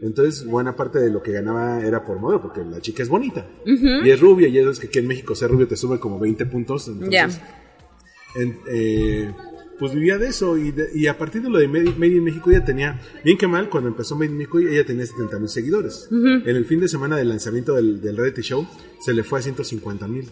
[0.01, 3.47] Entonces, buena parte de lo que ganaba era por modelo, porque la chica es bonita
[3.67, 6.47] y es rubia, y es que aquí en México ser rubio te sube como 20
[6.47, 6.89] puntos.
[6.89, 7.39] Entonces,
[8.37, 9.35] en- eh,
[9.81, 12.23] pues vivía de eso y, de- y a partir de lo de Made, Made in
[12.23, 15.49] México ella tenía, bien que mal, cuando empezó Made in México ella tenía 70 mil
[15.49, 16.07] seguidores.
[16.13, 18.65] En el fin de semana del lanzamiento del, del reality show
[19.05, 20.29] se le fue a 150 mil.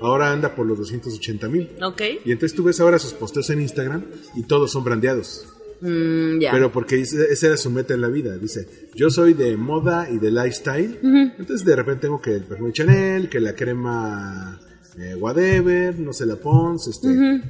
[0.00, 1.68] Ahora anda por los 280 mil.
[1.82, 2.02] Ok.
[2.24, 4.02] Y entonces tú ves ahora sus posteos en Instagram
[4.34, 5.46] y todos son brandeados.
[5.80, 6.52] Mm, ya.
[6.52, 8.36] Pero porque esa era su meta en la vida.
[8.38, 10.98] Dice, yo soy de moda y de lifestyle.
[11.38, 14.58] Entonces de repente tengo que el perfume Chanel, que la crema
[14.98, 17.08] eh, whatever, no se la pons, este,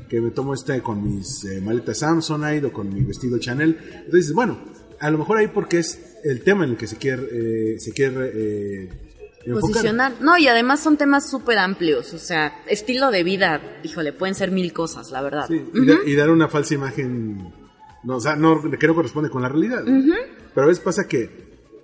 [0.09, 3.79] que me tomo este con mis eh, maletas Samsonite o con mi vestido Chanel.
[4.05, 4.59] Entonces, bueno,
[5.01, 7.23] a lo mejor ahí porque es el tema en el que se quiere,
[7.75, 8.89] eh, se quiere eh.
[9.61, 10.15] Posicionar.
[10.21, 12.13] No, y además son temas súper amplios.
[12.15, 15.45] O sea, estilo de vida, híjole, pueden ser mil cosas, la verdad.
[15.47, 17.53] Sí, y, da- y dar una falsa imagen,
[18.03, 19.85] no, o sea, no, que no corresponde con la realidad.
[19.85, 21.31] Pero a veces pasa que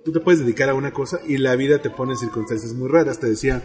[0.03, 2.89] tú te puedes dedicar a una cosa y la vida te pone en circunstancias muy
[2.89, 3.19] raras.
[3.21, 3.61] Te decía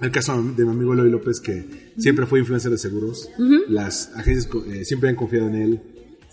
[0.00, 3.28] el caso de mi amigo Eloy López, que siempre fue influencer de seguros.
[3.68, 5.80] Las agencias eh, siempre han confiado en él.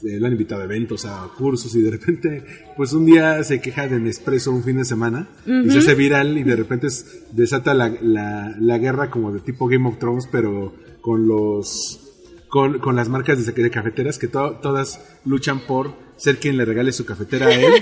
[0.04, 2.44] eh, lo han invitado a eventos, a cursos y de repente,
[2.78, 5.28] pues un día se queja de Nespresso un fin de semana
[5.66, 9.40] y se hace viral y de repente es- desata la, la, la guerra como de
[9.40, 12.00] tipo Game of Thrones, pero con los
[12.48, 16.64] con, con las marcas de, de cafeteras que to- todas luchan por ser quien le
[16.66, 17.74] regale su cafetera a él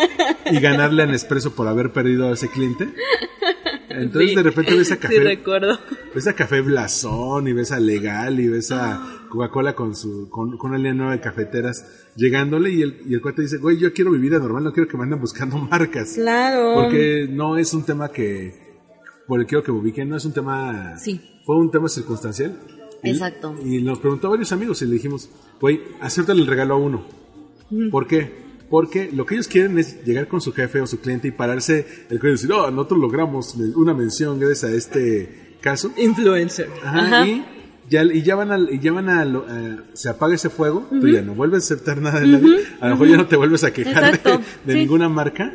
[0.52, 2.88] y ganarle a Nespresso por haber perdido a ese cliente.
[4.02, 5.78] Entonces Sí, de repente ves a Sí, café, recuerdo.
[6.14, 10.56] ves a café blasón y ves a legal y ves a Coca-Cola con su, con,
[10.56, 13.92] con una línea nueva de cafeteras llegándole y el, y el cuate dice, güey, yo
[13.92, 16.14] quiero mi vida normal, no quiero que me anden buscando marcas.
[16.14, 16.74] Claro.
[16.82, 18.54] Porque no es un tema que,
[19.26, 21.20] por el que quiero que me ubiquen, no es un tema, Sí.
[21.44, 22.58] fue un tema circunstancial.
[23.02, 23.54] Exacto.
[23.64, 25.28] Y nos preguntó a varios amigos y le dijimos,
[25.60, 27.04] güey, acértale el regalo a uno.
[27.90, 28.43] ¿Por qué?
[28.70, 31.86] Porque lo que ellos quieren es llegar con su jefe o su cliente y pararse
[32.10, 35.92] el cuello y decir, oh, nosotros logramos una mención gracias a este caso.
[35.96, 36.68] Influencer.
[36.82, 37.44] Ajá, Y,
[37.90, 40.88] ya, y ya van a, y ya van a, lo- a- se apaga ese fuego,
[40.90, 43.36] tú ya no vuelves a aceptar nada de nadie, a lo mejor ya no te
[43.36, 44.78] vuelves a quejar de, Exacto, de sí.
[44.78, 45.52] ninguna marca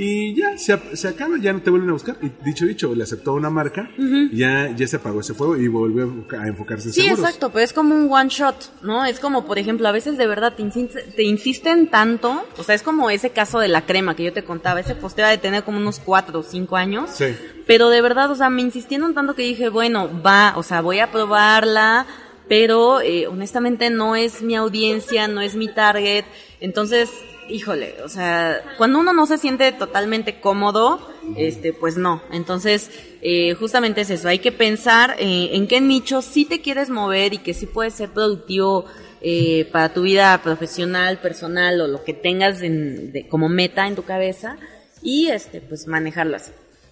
[0.00, 0.72] y ya se,
[1.08, 2.16] acaba, ya no te vuelven a buscar.
[2.22, 3.90] Y dicho dicho, le aceptó una marca
[4.32, 7.20] ya, ya se apagó ese fuego y volvió a enfoca- a enfocarse en Sí, seguros.
[7.24, 9.04] exacto, pero es como un one shot, ¿no?
[9.04, 12.74] Es como, por ejemplo, a veces de verdad te, insiste- te insisten tanto, o sea,
[12.74, 15.64] es como ese caso de la crema que yo te contaba, ese posteo de tener
[15.64, 17.34] como unos cuatro o cinco años, Sí.
[17.66, 21.00] pero de verdad, o sea, me insistieron tanto que dije, bueno, va, o sea, voy
[21.00, 22.06] a probarla,
[22.48, 26.24] pero eh, honestamente no es mi audiencia, no es mi target,
[26.60, 27.10] entonces,
[27.48, 31.00] híjole, o sea, cuando uno no se siente totalmente cómodo,
[31.36, 32.90] este, pues no, entonces,
[33.22, 37.34] eh, justamente es eso, hay que pensar eh, en qué nicho sí te quieres mover
[37.34, 38.84] y que sí puedes ser productivo
[39.20, 43.96] eh, para tu vida profesional, personal o lo que tengas en- de- como meta en
[43.96, 44.56] tu cabeza
[45.02, 46.36] y este, pues manejarlo.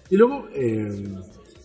[0.09, 1.05] Y luego, eh,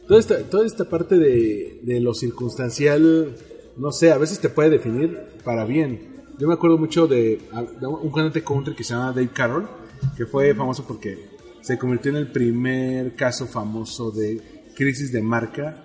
[0.06, 3.34] toda, esta, toda esta parte de, de lo circunstancial,
[3.76, 6.11] no sé, a veces te puede definir para bien.
[6.42, 7.40] Yo me acuerdo mucho de,
[7.80, 9.68] de un cantante country que se llama Dave Carroll,
[10.16, 11.16] que fue famoso porque
[11.60, 14.40] se convirtió en el primer caso famoso de
[14.74, 15.84] crisis de marca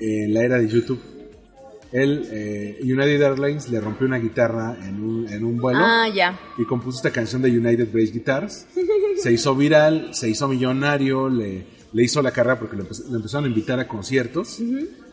[0.00, 0.98] en la era de YouTube.
[1.92, 6.36] Él, eh, United Airlines, le rompió una guitarra en un, en un vuelo Ah, ya.
[6.58, 8.66] y compuso esta canción de United Brace Guitars.
[9.18, 13.18] Se hizo viral, se hizo millonario, le, le hizo la carrera porque lo, empe- lo
[13.18, 14.58] empezaron a invitar a conciertos.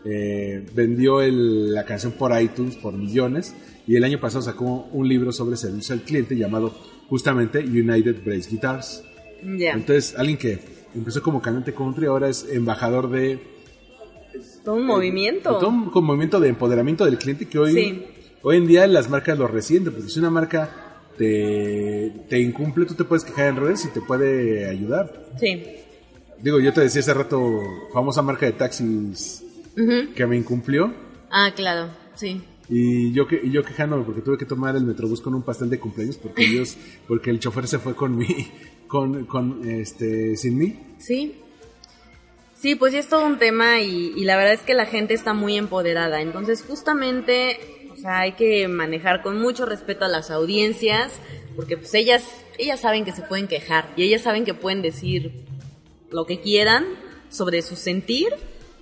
[0.04, 3.54] Eh, vendió el- la canción por iTunes por millones
[3.88, 6.74] y el año pasado sacó un libro sobre servicio al cliente llamado
[7.10, 9.04] justamente United Brace Guitars.
[9.58, 9.72] Ya.
[9.74, 10.60] Entonces, alguien que
[10.96, 13.39] empezó como cantante country ahora es embajador de
[14.63, 15.58] Todo un movimiento.
[15.58, 18.06] todo un movimiento de empoderamiento del cliente que hoy, Sí.
[18.41, 22.93] hoy en día las marcas lo resienten, porque si una marca te, te incumple, tú
[22.96, 25.28] te puedes quejar en redes y te puede ayudar.
[25.39, 25.62] Sí.
[26.41, 27.62] Digo, yo te decía hace rato,
[27.93, 29.43] famosa marca de taxis
[30.15, 30.93] que me incumplió
[31.32, 32.41] Ah, claro, sí.
[32.69, 35.69] Y yo que y yo quejándome porque tuve que tomar el metrobús con un pastel
[35.69, 38.28] de cumpleaños porque ellos porque el chofer se fue con mi
[38.88, 40.80] con con este sin mí.
[40.97, 41.36] Sí.
[42.56, 45.13] Sí, pues sí es todo un tema y, y la verdad es que la gente
[45.13, 46.21] está muy empoderada.
[46.21, 47.60] Entonces, justamente,
[47.91, 51.12] o sea, hay que manejar con mucho respeto a las audiencias,
[51.58, 52.23] porque pues ellas,
[52.58, 55.43] ellas saben que se pueden quejar y ellas saben que pueden decir
[56.10, 56.86] lo que quieran
[57.30, 58.30] sobre su sentir.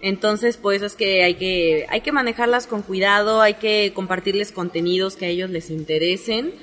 [0.02, 4.52] Entonces, por eso es que hay que, hay que manejarlas con cuidado, hay que compartirles
[4.52, 6.54] contenidos que a ellos les interesen.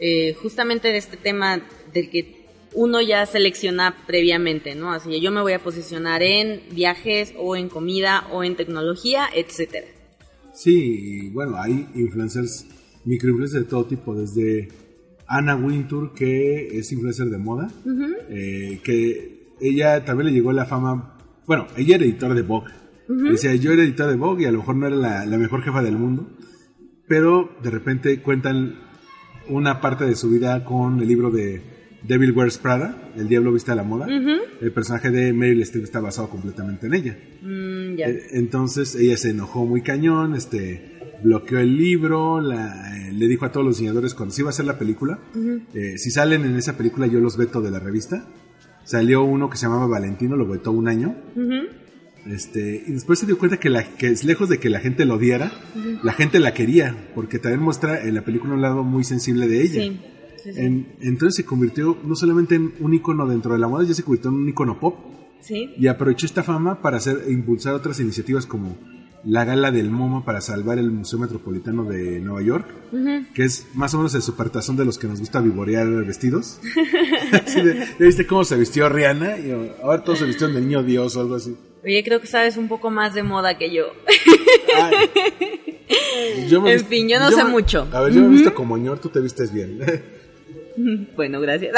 [0.00, 4.92] Eh, justamente de este tema del que uno ya selecciona previamente, ¿no?
[4.92, 9.86] Así yo me voy a posicionar en viajes o en comida o en tecnología, etcétera.
[10.52, 12.66] Sí, bueno, hay influencers,
[13.04, 14.68] microinfluencers de todo tipo, desde
[15.26, 17.68] Anna Wintour, que es influencer de moda,
[18.28, 22.72] eh, que ella también le llegó la fama, bueno, ella era editora de Vogue,
[23.32, 25.62] decía, yo era editora de Vogue y a lo mejor no era la, la mejor
[25.62, 26.28] jefa del mundo,
[27.08, 28.76] pero de repente cuentan
[29.48, 31.62] una parte de su vida con el libro de
[32.06, 34.06] Devil Wears Prada, El Diablo Viste a la Moda,
[34.60, 37.18] el personaje de Meryl Streep está basado completamente en ella.
[37.42, 37.98] Mm.
[38.10, 43.44] Eh, Entonces ella se enojó muy cañón, este, bloqueó el libro, la- eh, le dijo
[43.46, 45.18] a todos los diseñadores cuando se iba a hacer la película,
[45.74, 48.26] eh, si salen en esa película yo los veto de la revista.
[48.84, 51.16] Salió uno que se llamaba Valentino, lo vetó un año.
[52.26, 55.04] Este, y después se dio cuenta que, la, que es lejos de que la gente
[55.04, 55.52] lo odiara,
[56.02, 59.60] la gente la quería, porque también muestra en la película un lado muy sensible de
[59.62, 59.82] ella.
[59.82, 60.00] Sí,
[60.42, 60.60] sí, sí.
[60.60, 64.02] En- entonces se convirtió no solamente en un icono dentro de la moda, ya se
[64.02, 64.96] convirtió en un icono pop
[65.78, 68.78] y aprovechó esta fama para hacer e impulsar otras iniciativas como
[69.26, 72.66] la gala del MoMA para salvar el Museo Metropolitano de Nueva York,
[73.34, 76.60] que es más o menos el supertazón de los que nos gusta vivorear vestidos.
[77.32, 79.38] Así de, ¿ya ¿Viste cómo se vistió Rihanna?
[79.38, 79.50] Y
[79.82, 81.54] ahora todos se vistieron de niño Dios o algo así.
[81.84, 83.92] Oye, creo que sabes un poco más de moda que yo.
[84.74, 85.10] Ay.
[86.48, 87.86] Yo me En fin, yo no sé me- mucho.
[87.92, 89.80] A ver, yo me he visto como ñor, tú te vistes bien.
[90.76, 91.72] Bueno, gracias.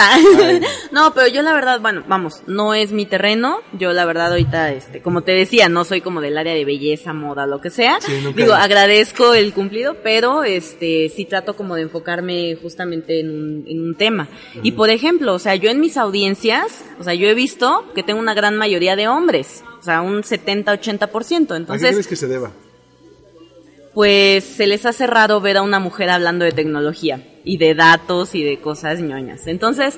[0.90, 3.60] no, pero yo la verdad, bueno, vamos, no es mi terreno.
[3.78, 7.12] Yo la verdad ahorita, este, como te decía, no soy como del área de belleza,
[7.12, 7.98] moda, lo que sea.
[8.00, 13.64] Sí, Digo, agradezco el cumplido, pero este, sí trato como de enfocarme justamente en un,
[13.68, 14.28] en un tema.
[14.62, 18.02] Y por ejemplo, o sea, yo en mis audiencias, o sea, yo he visto que
[18.02, 19.62] tengo una gran mayoría de hombres.
[19.86, 21.44] O sea, un 70-80%.
[21.44, 22.50] ¿A qué Entonces, crees que se deba?
[23.94, 28.34] pues se les hace raro ver a una mujer hablando de tecnología y de datos
[28.34, 29.46] y de cosas ñoñas.
[29.46, 29.94] Entonces,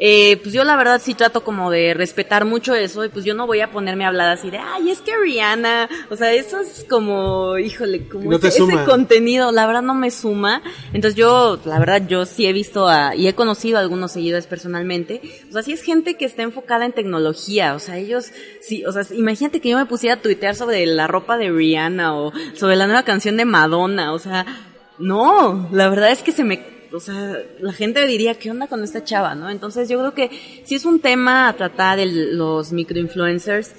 [0.00, 3.34] eh, pues yo la verdad sí trato como de respetar mucho eso y pues yo
[3.34, 6.60] no voy a ponerme a hablar así de, ay, es que Rihanna, o sea, eso
[6.60, 10.62] es como, híjole, como No ese contenido, la verdad no me suma.
[10.92, 14.46] Entonces yo, la verdad, yo sí he visto a, y he conocido a algunos seguidores
[14.46, 18.30] personalmente, o sea, sí es gente que está enfocada en tecnología, o sea, ellos,
[18.60, 22.16] sí, o sea, imagínate que yo me pusiera a tuitear sobre la ropa de Rihanna
[22.16, 24.46] o sobre la nueva canción de Madonna, o sea,
[24.98, 28.82] no, la verdad es que se me o sea, la gente diría, ¿qué onda con
[28.82, 29.50] esta chava, no?
[29.50, 30.30] Entonces yo creo que
[30.64, 33.74] si es un tema a tratar el, los microinfluencers,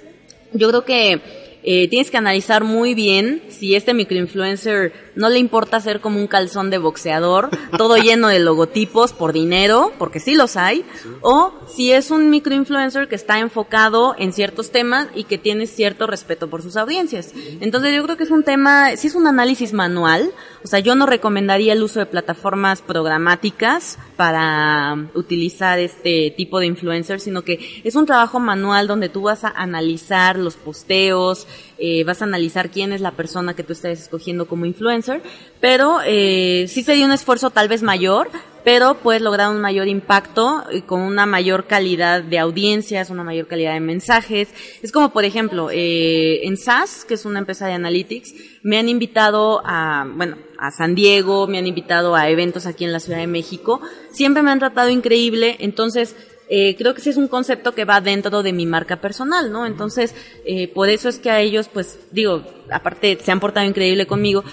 [0.53, 5.79] yo creo que eh, tienes que analizar muy bien si este microinfluencer no le importa
[5.79, 10.57] ser como un calzón de boxeador, todo lleno de logotipos por dinero, porque sí los
[10.57, 10.83] hay,
[11.21, 16.07] o si es un microinfluencer que está enfocado en ciertos temas y que tiene cierto
[16.07, 17.33] respeto por sus audiencias.
[17.61, 20.31] Entonces yo creo que es un tema, si es un análisis manual,
[20.63, 26.65] o sea, yo no recomendaría el uso de plataformas programáticas para utilizar este tipo de
[26.65, 31.47] influencers, sino que es un trabajo manual donde tú vas a analizar los posteos,
[31.77, 35.21] eh, vas a analizar quién es la persona que tú estás escogiendo como influencer,
[35.59, 38.29] pero eh, sí sería un esfuerzo tal vez mayor,
[38.63, 43.47] pero puedes lograr un mayor impacto y con una mayor calidad de audiencias, una mayor
[43.47, 44.49] calidad de mensajes.
[44.81, 48.89] Es como, por ejemplo, eh, en SAS, que es una empresa de analytics, me han
[48.89, 53.19] invitado a, bueno, a San Diego, me han invitado a eventos aquí en la Ciudad
[53.19, 53.81] de México.
[54.11, 56.15] Siempre me han tratado increíble, entonces
[56.49, 59.65] eh, creo que sí es un concepto que va dentro de mi marca personal, ¿no?
[59.65, 64.07] Entonces, eh, por eso es que a ellos, pues, digo, aparte se han portado increíble
[64.07, 64.43] conmigo,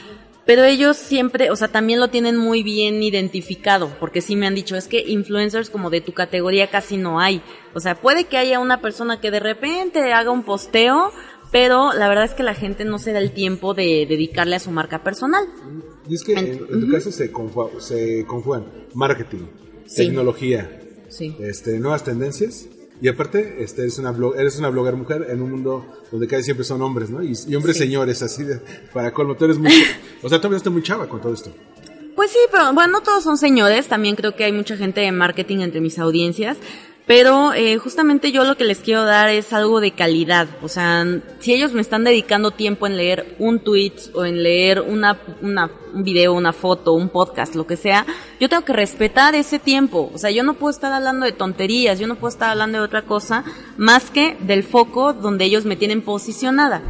[0.45, 4.55] pero ellos siempre, o sea, también lo tienen muy bien identificado, porque sí me han
[4.55, 7.43] dicho, es que influencers como de tu categoría casi no hay.
[7.75, 11.13] O sea, puede que haya una persona que de repente haga un posteo,
[11.51, 14.61] pero la verdad es que la gente no se da el tiempo de dedicarle a
[14.61, 15.45] su marca personal.
[16.09, 19.47] Y es que en, en tu caso se, confu- se conjugan marketing,
[19.87, 20.07] Sí.
[20.07, 21.37] tecnología, Sí.
[21.40, 22.66] este, nuevas tendencias.
[23.01, 26.45] Y aparte, este, eres, una blog, eres una blogger mujer en un mundo donde casi
[26.45, 27.23] siempre son hombres, ¿no?
[27.23, 27.83] Y, y hombres Sí.
[27.83, 28.59] señores, así de,
[28.92, 29.37] para colmo.
[29.37, 29.71] Tú eres muy,
[30.23, 31.53] o sea, tú muy chava con todo esto.
[32.14, 35.12] Pues sí, pero bueno, no todos son señores, también creo que hay mucha gente de
[35.12, 36.57] marketing entre mis audiencias,
[37.07, 41.07] pero eh, justamente yo lo que les quiero dar es algo de calidad, o sea,
[41.38, 45.71] si ellos me están dedicando tiempo en leer un tweet o en leer una, una,
[45.95, 48.05] un video, una foto, un podcast, lo que sea,
[48.40, 52.01] yo tengo que respetar ese tiempo, o sea, yo no puedo estar hablando de tonterías,
[52.01, 53.45] yo no puedo estar hablando de otra cosa
[53.77, 56.83] más que del foco donde ellos me tienen posicionada.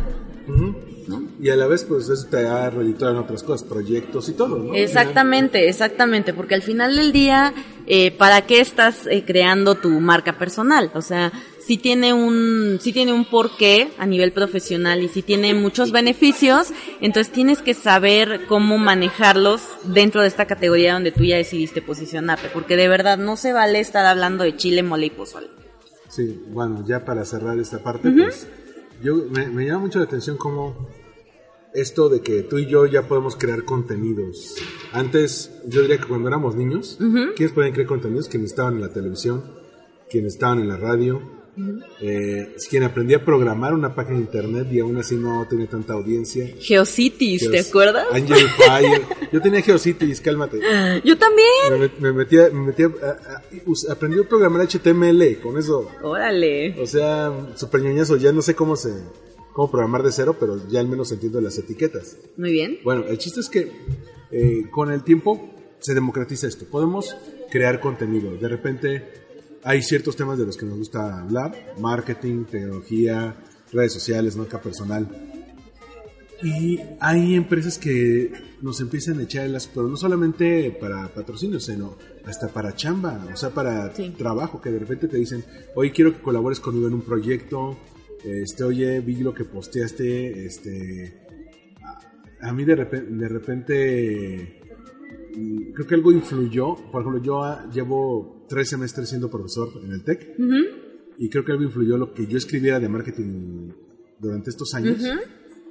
[1.38, 4.58] Y a la vez, pues eso te ha redituado en otras cosas, proyectos y todo,
[4.58, 4.74] ¿no?
[4.74, 7.52] Exactamente, exactamente, porque al final del día,
[7.86, 10.90] eh, ¿para qué estás eh, creando tu marca personal?
[10.94, 11.32] O sea,
[11.66, 16.68] si tiene un, si tiene un porqué a nivel profesional y si tiene muchos beneficios,
[17.00, 22.48] entonces tienes que saber cómo manejarlos dentro de esta categoría donde tú ya decidiste posicionarte,
[22.54, 25.48] porque de verdad no se vale estar hablando de chile, mole y pozole.
[26.08, 28.46] Sí, bueno, ya para cerrar esta parte, pues
[29.02, 30.88] yo me, me llama mucho la atención cómo
[31.76, 34.56] esto de que tú y yo ya podemos crear contenidos.
[34.92, 36.98] Antes, yo diría que cuando éramos niños,
[37.36, 38.28] ¿quiénes podían crear contenidos?
[38.28, 39.44] Quienes estaban en la televisión,
[40.10, 41.20] quienes estaban en la radio,
[42.02, 45.94] eh, quien aprendía a programar una página de internet y aún así no tenía tanta
[45.94, 46.46] audiencia.
[46.60, 48.06] Geocities, ¿te acuerdas?
[48.12, 49.02] Angel Fire.
[49.32, 50.60] Yo tenía Geocities, cálmate.
[51.04, 51.48] Yo también.
[51.70, 52.90] Me, met- me metía, me metía
[53.90, 56.80] aprendí a programar HTML, con eso Órale.
[56.80, 58.92] o sea, super ñoñazo, ya no sé cómo se
[59.56, 62.18] cómo programar de cero, pero ya al menos entiendo las etiquetas.
[62.36, 62.78] Muy bien.
[62.84, 63.72] Bueno, el chiste es que
[64.30, 66.66] eh, con el tiempo se democratiza esto.
[66.66, 67.16] Podemos
[67.50, 68.36] crear contenido.
[68.36, 69.02] De repente
[69.64, 73.34] hay ciertos temas de los que nos gusta hablar, marketing, tecnología,
[73.72, 75.08] redes sociales, marca personal.
[76.42, 81.96] Y hay empresas que nos empiezan a echar las, pero no solamente para patrocinio, sino
[82.26, 84.10] hasta para chamba, o sea, para Sí.
[84.18, 85.42] trabajo, que de repente te dicen,
[85.74, 87.78] oye, quiero que colabores conmigo en un proyecto,
[88.26, 91.22] este, oye, vi lo que posteaste, este,
[91.82, 94.60] a, a mí de repente, de repente,
[95.36, 99.92] mm, creo que algo influyó, por ejemplo, yo ah, llevo tres semestres siendo profesor en
[99.92, 100.34] el TEC,
[101.18, 103.70] y creo que algo influyó lo que yo escribiera de marketing
[104.18, 105.02] durante estos años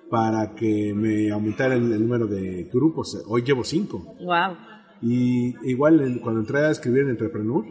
[0.09, 3.23] para que me aumentara el, el número de grupos.
[3.27, 4.15] Hoy llevo cinco.
[4.19, 4.55] Wow.
[5.01, 7.65] Y igual cuando entré a escribir en Entrepreneur,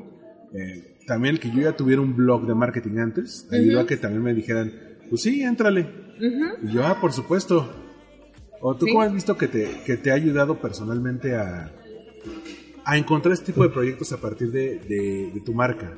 [0.53, 4.23] eh, también que yo ya tuviera un blog de marketing antes, ayudó a que también
[4.23, 4.73] me dijeran,
[5.11, 5.89] pues sí, éntrale.
[6.63, 7.73] Y yo, ah, por supuesto.
[8.61, 8.93] ¿O tú Sí.
[8.93, 11.71] cómo has visto que te, que te ha ayudado personalmente a,
[12.85, 15.93] a encontrar este tipo de proyectos a partir de, de- de tu marca?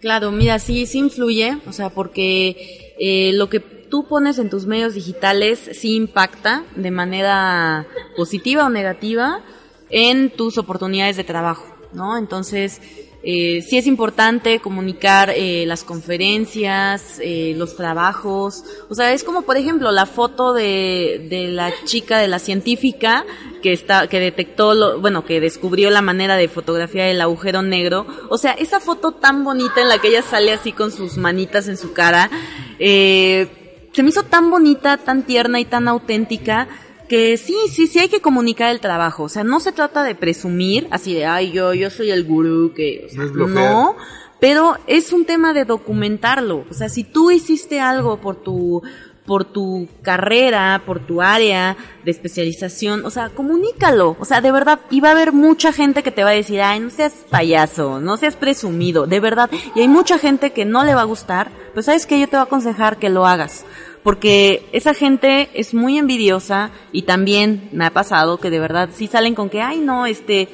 [0.00, 4.66] Claro, mira, sí, sí influye, o sea, porque eh, lo que tú pones en tus
[4.66, 7.86] medios digitales sí impacta de manera
[8.16, 9.44] positiva o negativa
[9.90, 12.16] en tus oportunidades de trabajo, ¿no?
[12.16, 12.80] Entonces,
[13.22, 18.64] eh, sí es importante comunicar eh, las conferencias, eh, los trabajos.
[18.88, 23.26] O sea, es como, por ejemplo, la foto de, de la chica, de la científica,
[23.60, 28.06] que está, que detectó, lo, bueno, que descubrió la manera de fotografiar el agujero negro.
[28.30, 31.68] O sea, esa foto tan bonita en la que ella sale así con sus manitas
[31.68, 32.30] en su cara,
[32.78, 33.48] eh,
[33.92, 36.68] se me hizo tan bonita, tan tierna y tan auténtica
[37.10, 39.24] que sí, sí, sí hay que comunicar el trabajo.
[39.24, 42.72] O sea, no se trata de presumir, así de, ay, yo, yo soy el gurú,
[42.72, 43.96] que, o sea, No
[44.38, 46.64] pero es un tema de documentarlo.
[46.70, 48.82] O sea, si tú hiciste algo por tu,
[49.26, 54.16] por tu carrera, por tu área de especialización, o sea, comunícalo.
[54.18, 56.62] O sea, de verdad, y va a haber mucha gente que te va a decir,
[56.62, 59.50] ay, no seas payaso, no seas presumido, de verdad.
[59.74, 62.36] Y hay mucha gente que no le va a gustar, pero sabes que yo te
[62.36, 63.66] voy a aconsejar que lo hagas.
[64.02, 69.06] Porque esa gente es muy envidiosa y también me ha pasado que de verdad sí
[69.06, 70.48] salen con que, ay, no, este,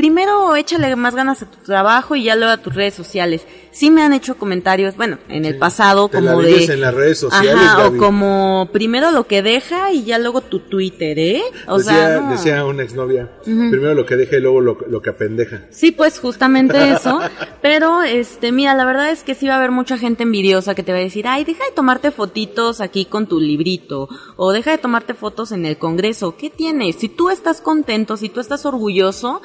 [0.00, 3.46] primero échale más ganas a tu trabajo y ya luego a tus redes sociales.
[3.70, 6.74] Sí me han hecho comentarios, bueno, en el pasado Te la como vives de...
[6.74, 10.60] en las redes sociales, Ajá, o como primero lo que deja y ya luego tu
[10.60, 11.42] Twitter, ¿eh?
[11.66, 12.30] O decía, sea, no.
[12.30, 15.66] decía una exnovia, primero lo que deja y luego lo, lo que apendeja.
[15.68, 17.20] Sí, pues justamente eso.
[17.60, 20.82] Pero, este, mira, la verdad es que sí va a haber mucha gente envidiosa que
[20.82, 24.70] te va a decir, ay, deja de tomarte fotitos aquí con tu librito, o deja
[24.70, 26.36] de tomarte fotos en el Congreso.
[26.38, 26.96] ¿Qué tienes?
[26.96, 29.42] Si tú estás contento, si tú estás orgulloso,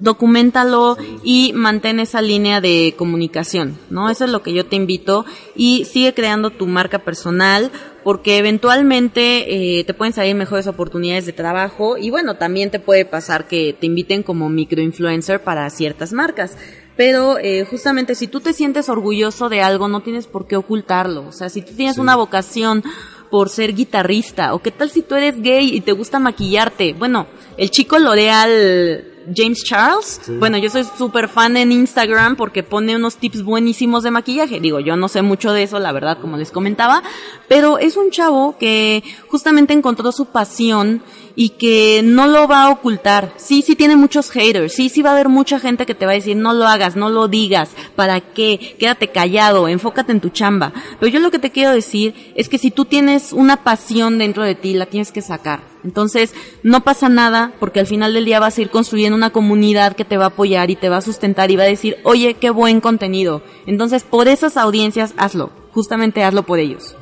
[0.00, 4.10] documentalo y mantén esa línea de comunicación, ¿no?
[4.10, 5.24] Eso es lo que yo te invito
[5.54, 7.70] y sigue creando tu marca personal
[8.02, 13.04] porque eventualmente eh, te pueden salir mejores oportunidades de trabajo y bueno, también te puede
[13.04, 16.56] pasar que te inviten como microinfluencer para ciertas marcas.
[16.96, 21.26] Pero eh, justamente si tú te sientes orgulloso de algo, no tienes por qué ocultarlo.
[21.28, 22.00] O sea, si tú tienes Sí.
[22.00, 22.82] una vocación
[23.30, 26.94] por ser guitarrista, o qué tal si tú eres gay y te gusta maquillarte.
[26.94, 27.26] Bueno,
[27.56, 30.32] el chico L'Oreal James Charles, Sí.
[30.38, 34.60] bueno, yo soy súper fan en Instagram porque pone unos tips buenísimos de maquillaje.
[34.60, 37.02] Digo, yo no sé mucho de eso, la verdad, como les comentaba,
[37.48, 41.02] pero es un chavo que justamente encontró su pasión
[41.34, 43.32] y que no lo va a ocultar.
[43.36, 46.12] Sí, sí tiene muchos haters, sí, sí va a haber mucha gente que te va
[46.12, 48.76] a decir, no lo hagas, no lo digas, ¿para qué?
[48.78, 50.72] Quédate callado, enfócate en tu chamba.
[50.98, 54.42] Pero yo lo que te quiero decir es que si tú tienes una pasión dentro
[54.42, 55.60] de ti, la tienes que sacar.
[55.82, 59.96] Entonces, no pasa nada porque al final del día vas a ir construyendo una comunidad
[59.96, 62.34] que te va a apoyar y te va a sustentar y va a decir, oye,
[62.34, 63.42] qué buen contenido.
[63.66, 65.50] Entonces, por esas audiencias, hazlo.
[65.72, 66.96] Justamente hazlo por ellos.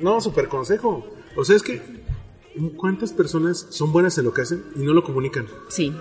[0.00, 1.04] No, super consejo.
[1.36, 1.80] O sea, es que,
[2.76, 5.46] ¿cuántas personas son buenas en lo que hacen y no lo comunican?
[5.68, 5.92] Sí.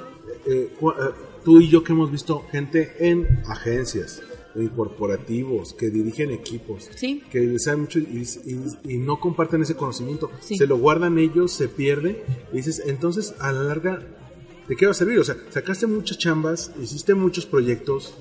[0.46, 0.96] Eh, cu- eh,
[1.44, 4.22] tú y yo que hemos visto gente en agencias,
[4.56, 7.24] en corporativos, que dirigen equipos, Sí.
[7.32, 10.30] que saben mucho y, y- y no comparten ese conocimiento.
[10.42, 10.58] Sí.
[10.58, 12.24] Se lo guardan ellos, se pierde.
[12.52, 14.06] Y dices, entonces a la larga,
[14.68, 15.20] ¿de qué va a servir?
[15.20, 18.14] O sea, sacaste muchas chambas, hiciste muchos proyectos,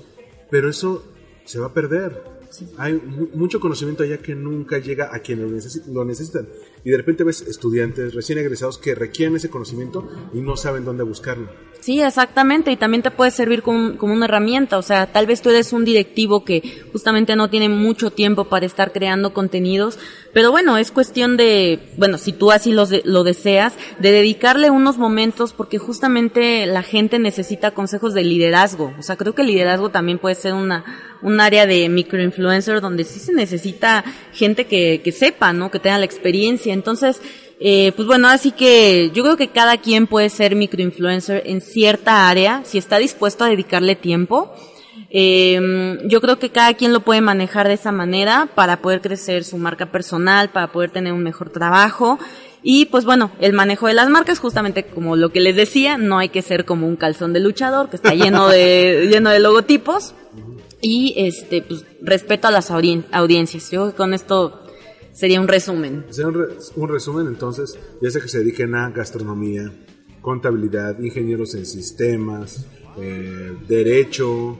[0.49, 1.03] pero eso
[1.45, 2.23] se va a perder.
[2.77, 6.47] Hay mu- mucho conocimiento allá que nunca llega a quienes lo necesitan.
[6.83, 11.03] Y de repente ves estudiantes recién egresados que requieren ese conocimiento y no saben dónde
[11.03, 11.49] buscarlo.
[11.79, 15.41] Sí, exactamente, y también te puede servir como, como una herramienta, o sea, tal vez
[15.41, 19.97] tú eres un directivo que justamente no tiene mucho tiempo para estar creando contenidos,
[20.31, 24.99] pero bueno, es cuestión de, bueno, si tú así de- lo deseas, de dedicarle unos
[24.99, 29.89] momentos porque justamente la gente necesita consejos de liderazgo, o sea, creo que el liderazgo
[29.89, 30.85] también puede ser una,
[31.21, 34.03] un área de microinfluencer donde sí se necesita
[34.33, 35.71] gente que, que sepa, ¿no?
[35.71, 37.21] Que tenga la experiencia, entonces,
[37.59, 42.27] eh, pues bueno, así que yo creo que cada quien puede ser microinfluencer en cierta
[42.27, 44.53] área si está dispuesto a dedicarle tiempo.
[45.13, 49.43] Eh, yo creo que cada quien lo puede manejar de esa manera para poder crecer
[49.43, 52.17] su marca personal, para poder tener un mejor trabajo.
[52.63, 56.19] Y pues bueno, el manejo de las marcas, justamente como lo que les decía, no
[56.19, 60.13] hay que ser como un calzón de luchador que está lleno de, lleno de logotipos.
[60.81, 63.69] Y este, pues respeto a las audien- audiencias.
[63.71, 64.63] Yo creo que con esto
[65.13, 66.05] sería un resumen.
[66.09, 69.71] Hacer un, re- un resumen entonces, ya sea que se dediquen a gastronomía,
[70.21, 72.65] contabilidad, ingenieros en sistemas,
[72.97, 74.57] eh, derecho,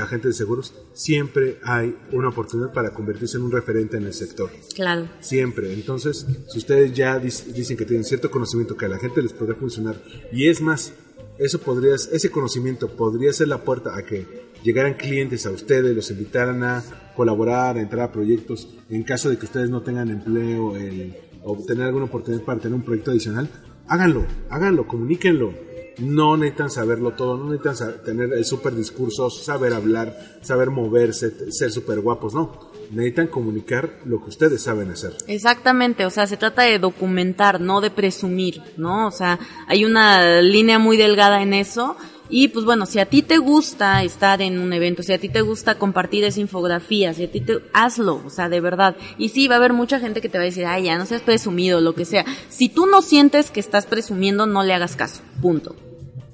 [0.00, 4.50] agentes de seguros, siempre hay una oportunidad para convertirse en un referente en el sector.
[4.74, 5.08] Claro.
[5.20, 5.72] Siempre.
[5.74, 9.56] Entonces, si ustedes ya dicen que tienen cierto conocimiento que a la gente les podría
[9.56, 10.02] funcionar,
[10.32, 10.94] y es más,
[11.38, 14.26] eso podría, ese conocimiento podría ser la puerta a que
[14.64, 16.82] llegaran clientes a ustedes, los invitaran a
[17.14, 21.56] colaborar, a entrar a proyectos, en caso de que ustedes no tengan empleo, el, o
[21.64, 23.48] tener alguna oportunidad para tener un proyecto adicional,
[23.86, 25.52] háganlo, háganlo, comuníquenlo.
[25.98, 31.70] no necesitan saberlo todo, no necesitan tener el super discurso, saber hablar, saber moverse, ser
[31.70, 32.72] super guapos, no.
[32.90, 35.14] Necesitan comunicar lo que ustedes saben hacer.
[35.26, 39.06] Exactamente, o sea, se trata de documentar, no de presumir, ¿no?
[39.06, 39.38] O sea,
[39.68, 41.96] hay una línea muy delgada en eso.
[42.30, 45.28] Y pues bueno, si a ti te gusta estar en un evento, si a ti
[45.28, 47.58] te gusta compartir esa infografía, si a ti te...
[47.72, 48.96] hazlo, o sea, de verdad.
[49.18, 51.04] Y sí, va a haber mucha gente que te va a decir, ay, ya no
[51.06, 52.24] seas presumido, lo que sea.
[52.48, 55.76] Si tú no sientes que estás presumiendo, no le hagas caso, punto.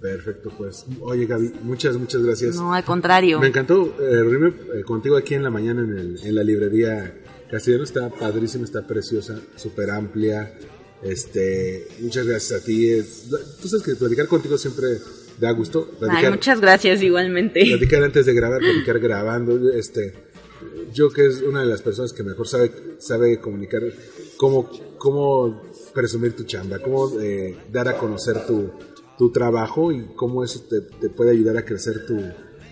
[0.01, 0.87] Perfecto, pues.
[1.03, 2.57] Oye, Gaby, muchas, muchas gracias.
[2.57, 3.39] No, al contrario.
[3.39, 7.15] Me encantó eh, reunirme eh, contigo aquí en la mañana en, el- en la librería
[7.51, 7.85] Castellano.
[7.85, 10.55] Está padrísima, está preciosa, súper amplia.
[11.03, 12.89] Este, muchas gracias a ti.
[12.91, 13.27] Es-
[13.61, 14.87] tú sabes que platicar contigo siempre
[15.41, 15.89] da gusto.
[15.93, 17.65] Ay, Platicar, muchas gracias igualmente.
[17.67, 19.73] platicar antes de grabar, platicar grabando.
[19.73, 20.13] Este,
[20.93, 23.83] yo que es una de las personas que mejor sabe, sabe comunicar
[24.37, 24.69] cómo,
[24.99, 25.63] cómo
[25.95, 28.71] presumir tu chamba, cómo eh, dar a conocer tu,
[29.19, 32.21] tu trabajo y cómo eso te, te puede ayudar a crecer tu,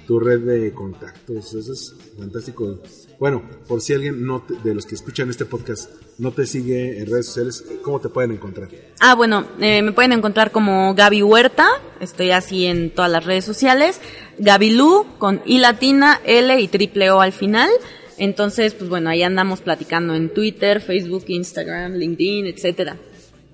[0.07, 1.55] tu red de contactos.
[1.55, 2.81] Eso es fantástico.
[3.19, 6.99] Bueno, por si alguien no te- de los que escuchan este podcast no te sigue
[6.99, 8.69] en redes sociales, ¿cómo te pueden encontrar?
[9.01, 11.69] Ah, bueno, eh, me pueden encontrar como Gaby Huerta,
[12.01, 14.01] estoy así en todas las redes sociales,
[14.39, 17.71] Gaby Lu con I latina, L y triple O al final.
[18.19, 22.97] Entonces, pues bueno, ahí andamos platicando en Twitter, Facebook, Instagram, LinkedIn, etcétera.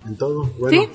[0.07, 0.51] En todo.
[0.59, 0.89] Bueno, Sí.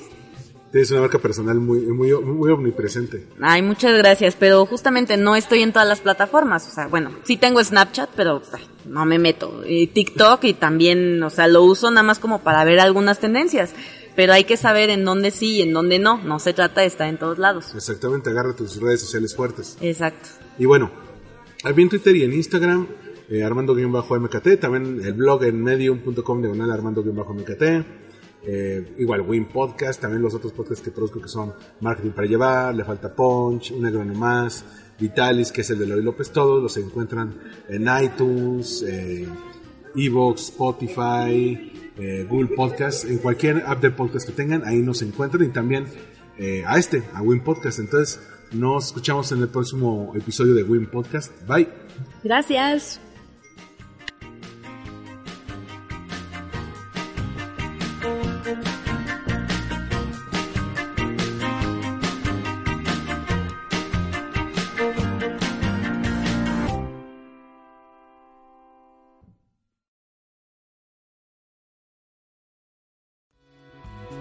[0.70, 3.26] Tienes una marca personal muy, muy, muy omnipresente.
[3.40, 7.36] Ay, muchas gracias, pero justamente no estoy en todas las plataformas, o sea, bueno, sí
[7.36, 9.62] tengo Snapchat, pero ay, no me meto.
[9.66, 13.74] Y TikTok y también, o sea, lo uso nada más como para ver algunas tendencias,
[14.16, 16.86] pero hay que saber en dónde sí y en dónde no, no se trata de
[16.86, 17.74] estar en todos lados.
[17.74, 19.76] Exactamente, agarra tus redes sociales fuertes.
[19.80, 20.28] Exacto.
[20.58, 20.90] Y bueno,
[21.64, 22.86] en Twitter y en Instagram,
[23.28, 27.62] eh, Armando-MKT, también el blog en medium.com diagonal Armando-MKT,
[28.42, 32.74] eh, igual Win Podcast, también los otros podcasts que produzco que son Marketing para Llevar,
[32.74, 34.64] Le Falta Punch, Un Negro Más,
[34.98, 37.34] Vitalis, que es el de Lori López, todos los encuentran
[37.68, 39.26] en iTunes, eh,
[39.94, 45.44] Evox, Spotify, eh, Google Podcast, en cualquier app de podcast que tengan, ahí nos encuentran
[45.44, 45.86] y también
[46.38, 47.78] eh, a este, a Win Podcast.
[47.78, 48.20] Entonces,
[48.52, 51.32] nos escuchamos en el próximo episodio de Win Podcast.
[51.46, 51.68] Bye.
[52.24, 53.00] Gracias.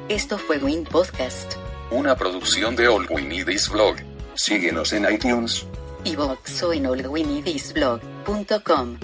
[0.09, 1.53] Esto fue Win Podcast,
[1.91, 3.97] Una producción de All We Need Is Blog.
[4.35, 5.65] Síguenos en iTunes.
[6.03, 8.97] iVoox o en allwinidisblog.com.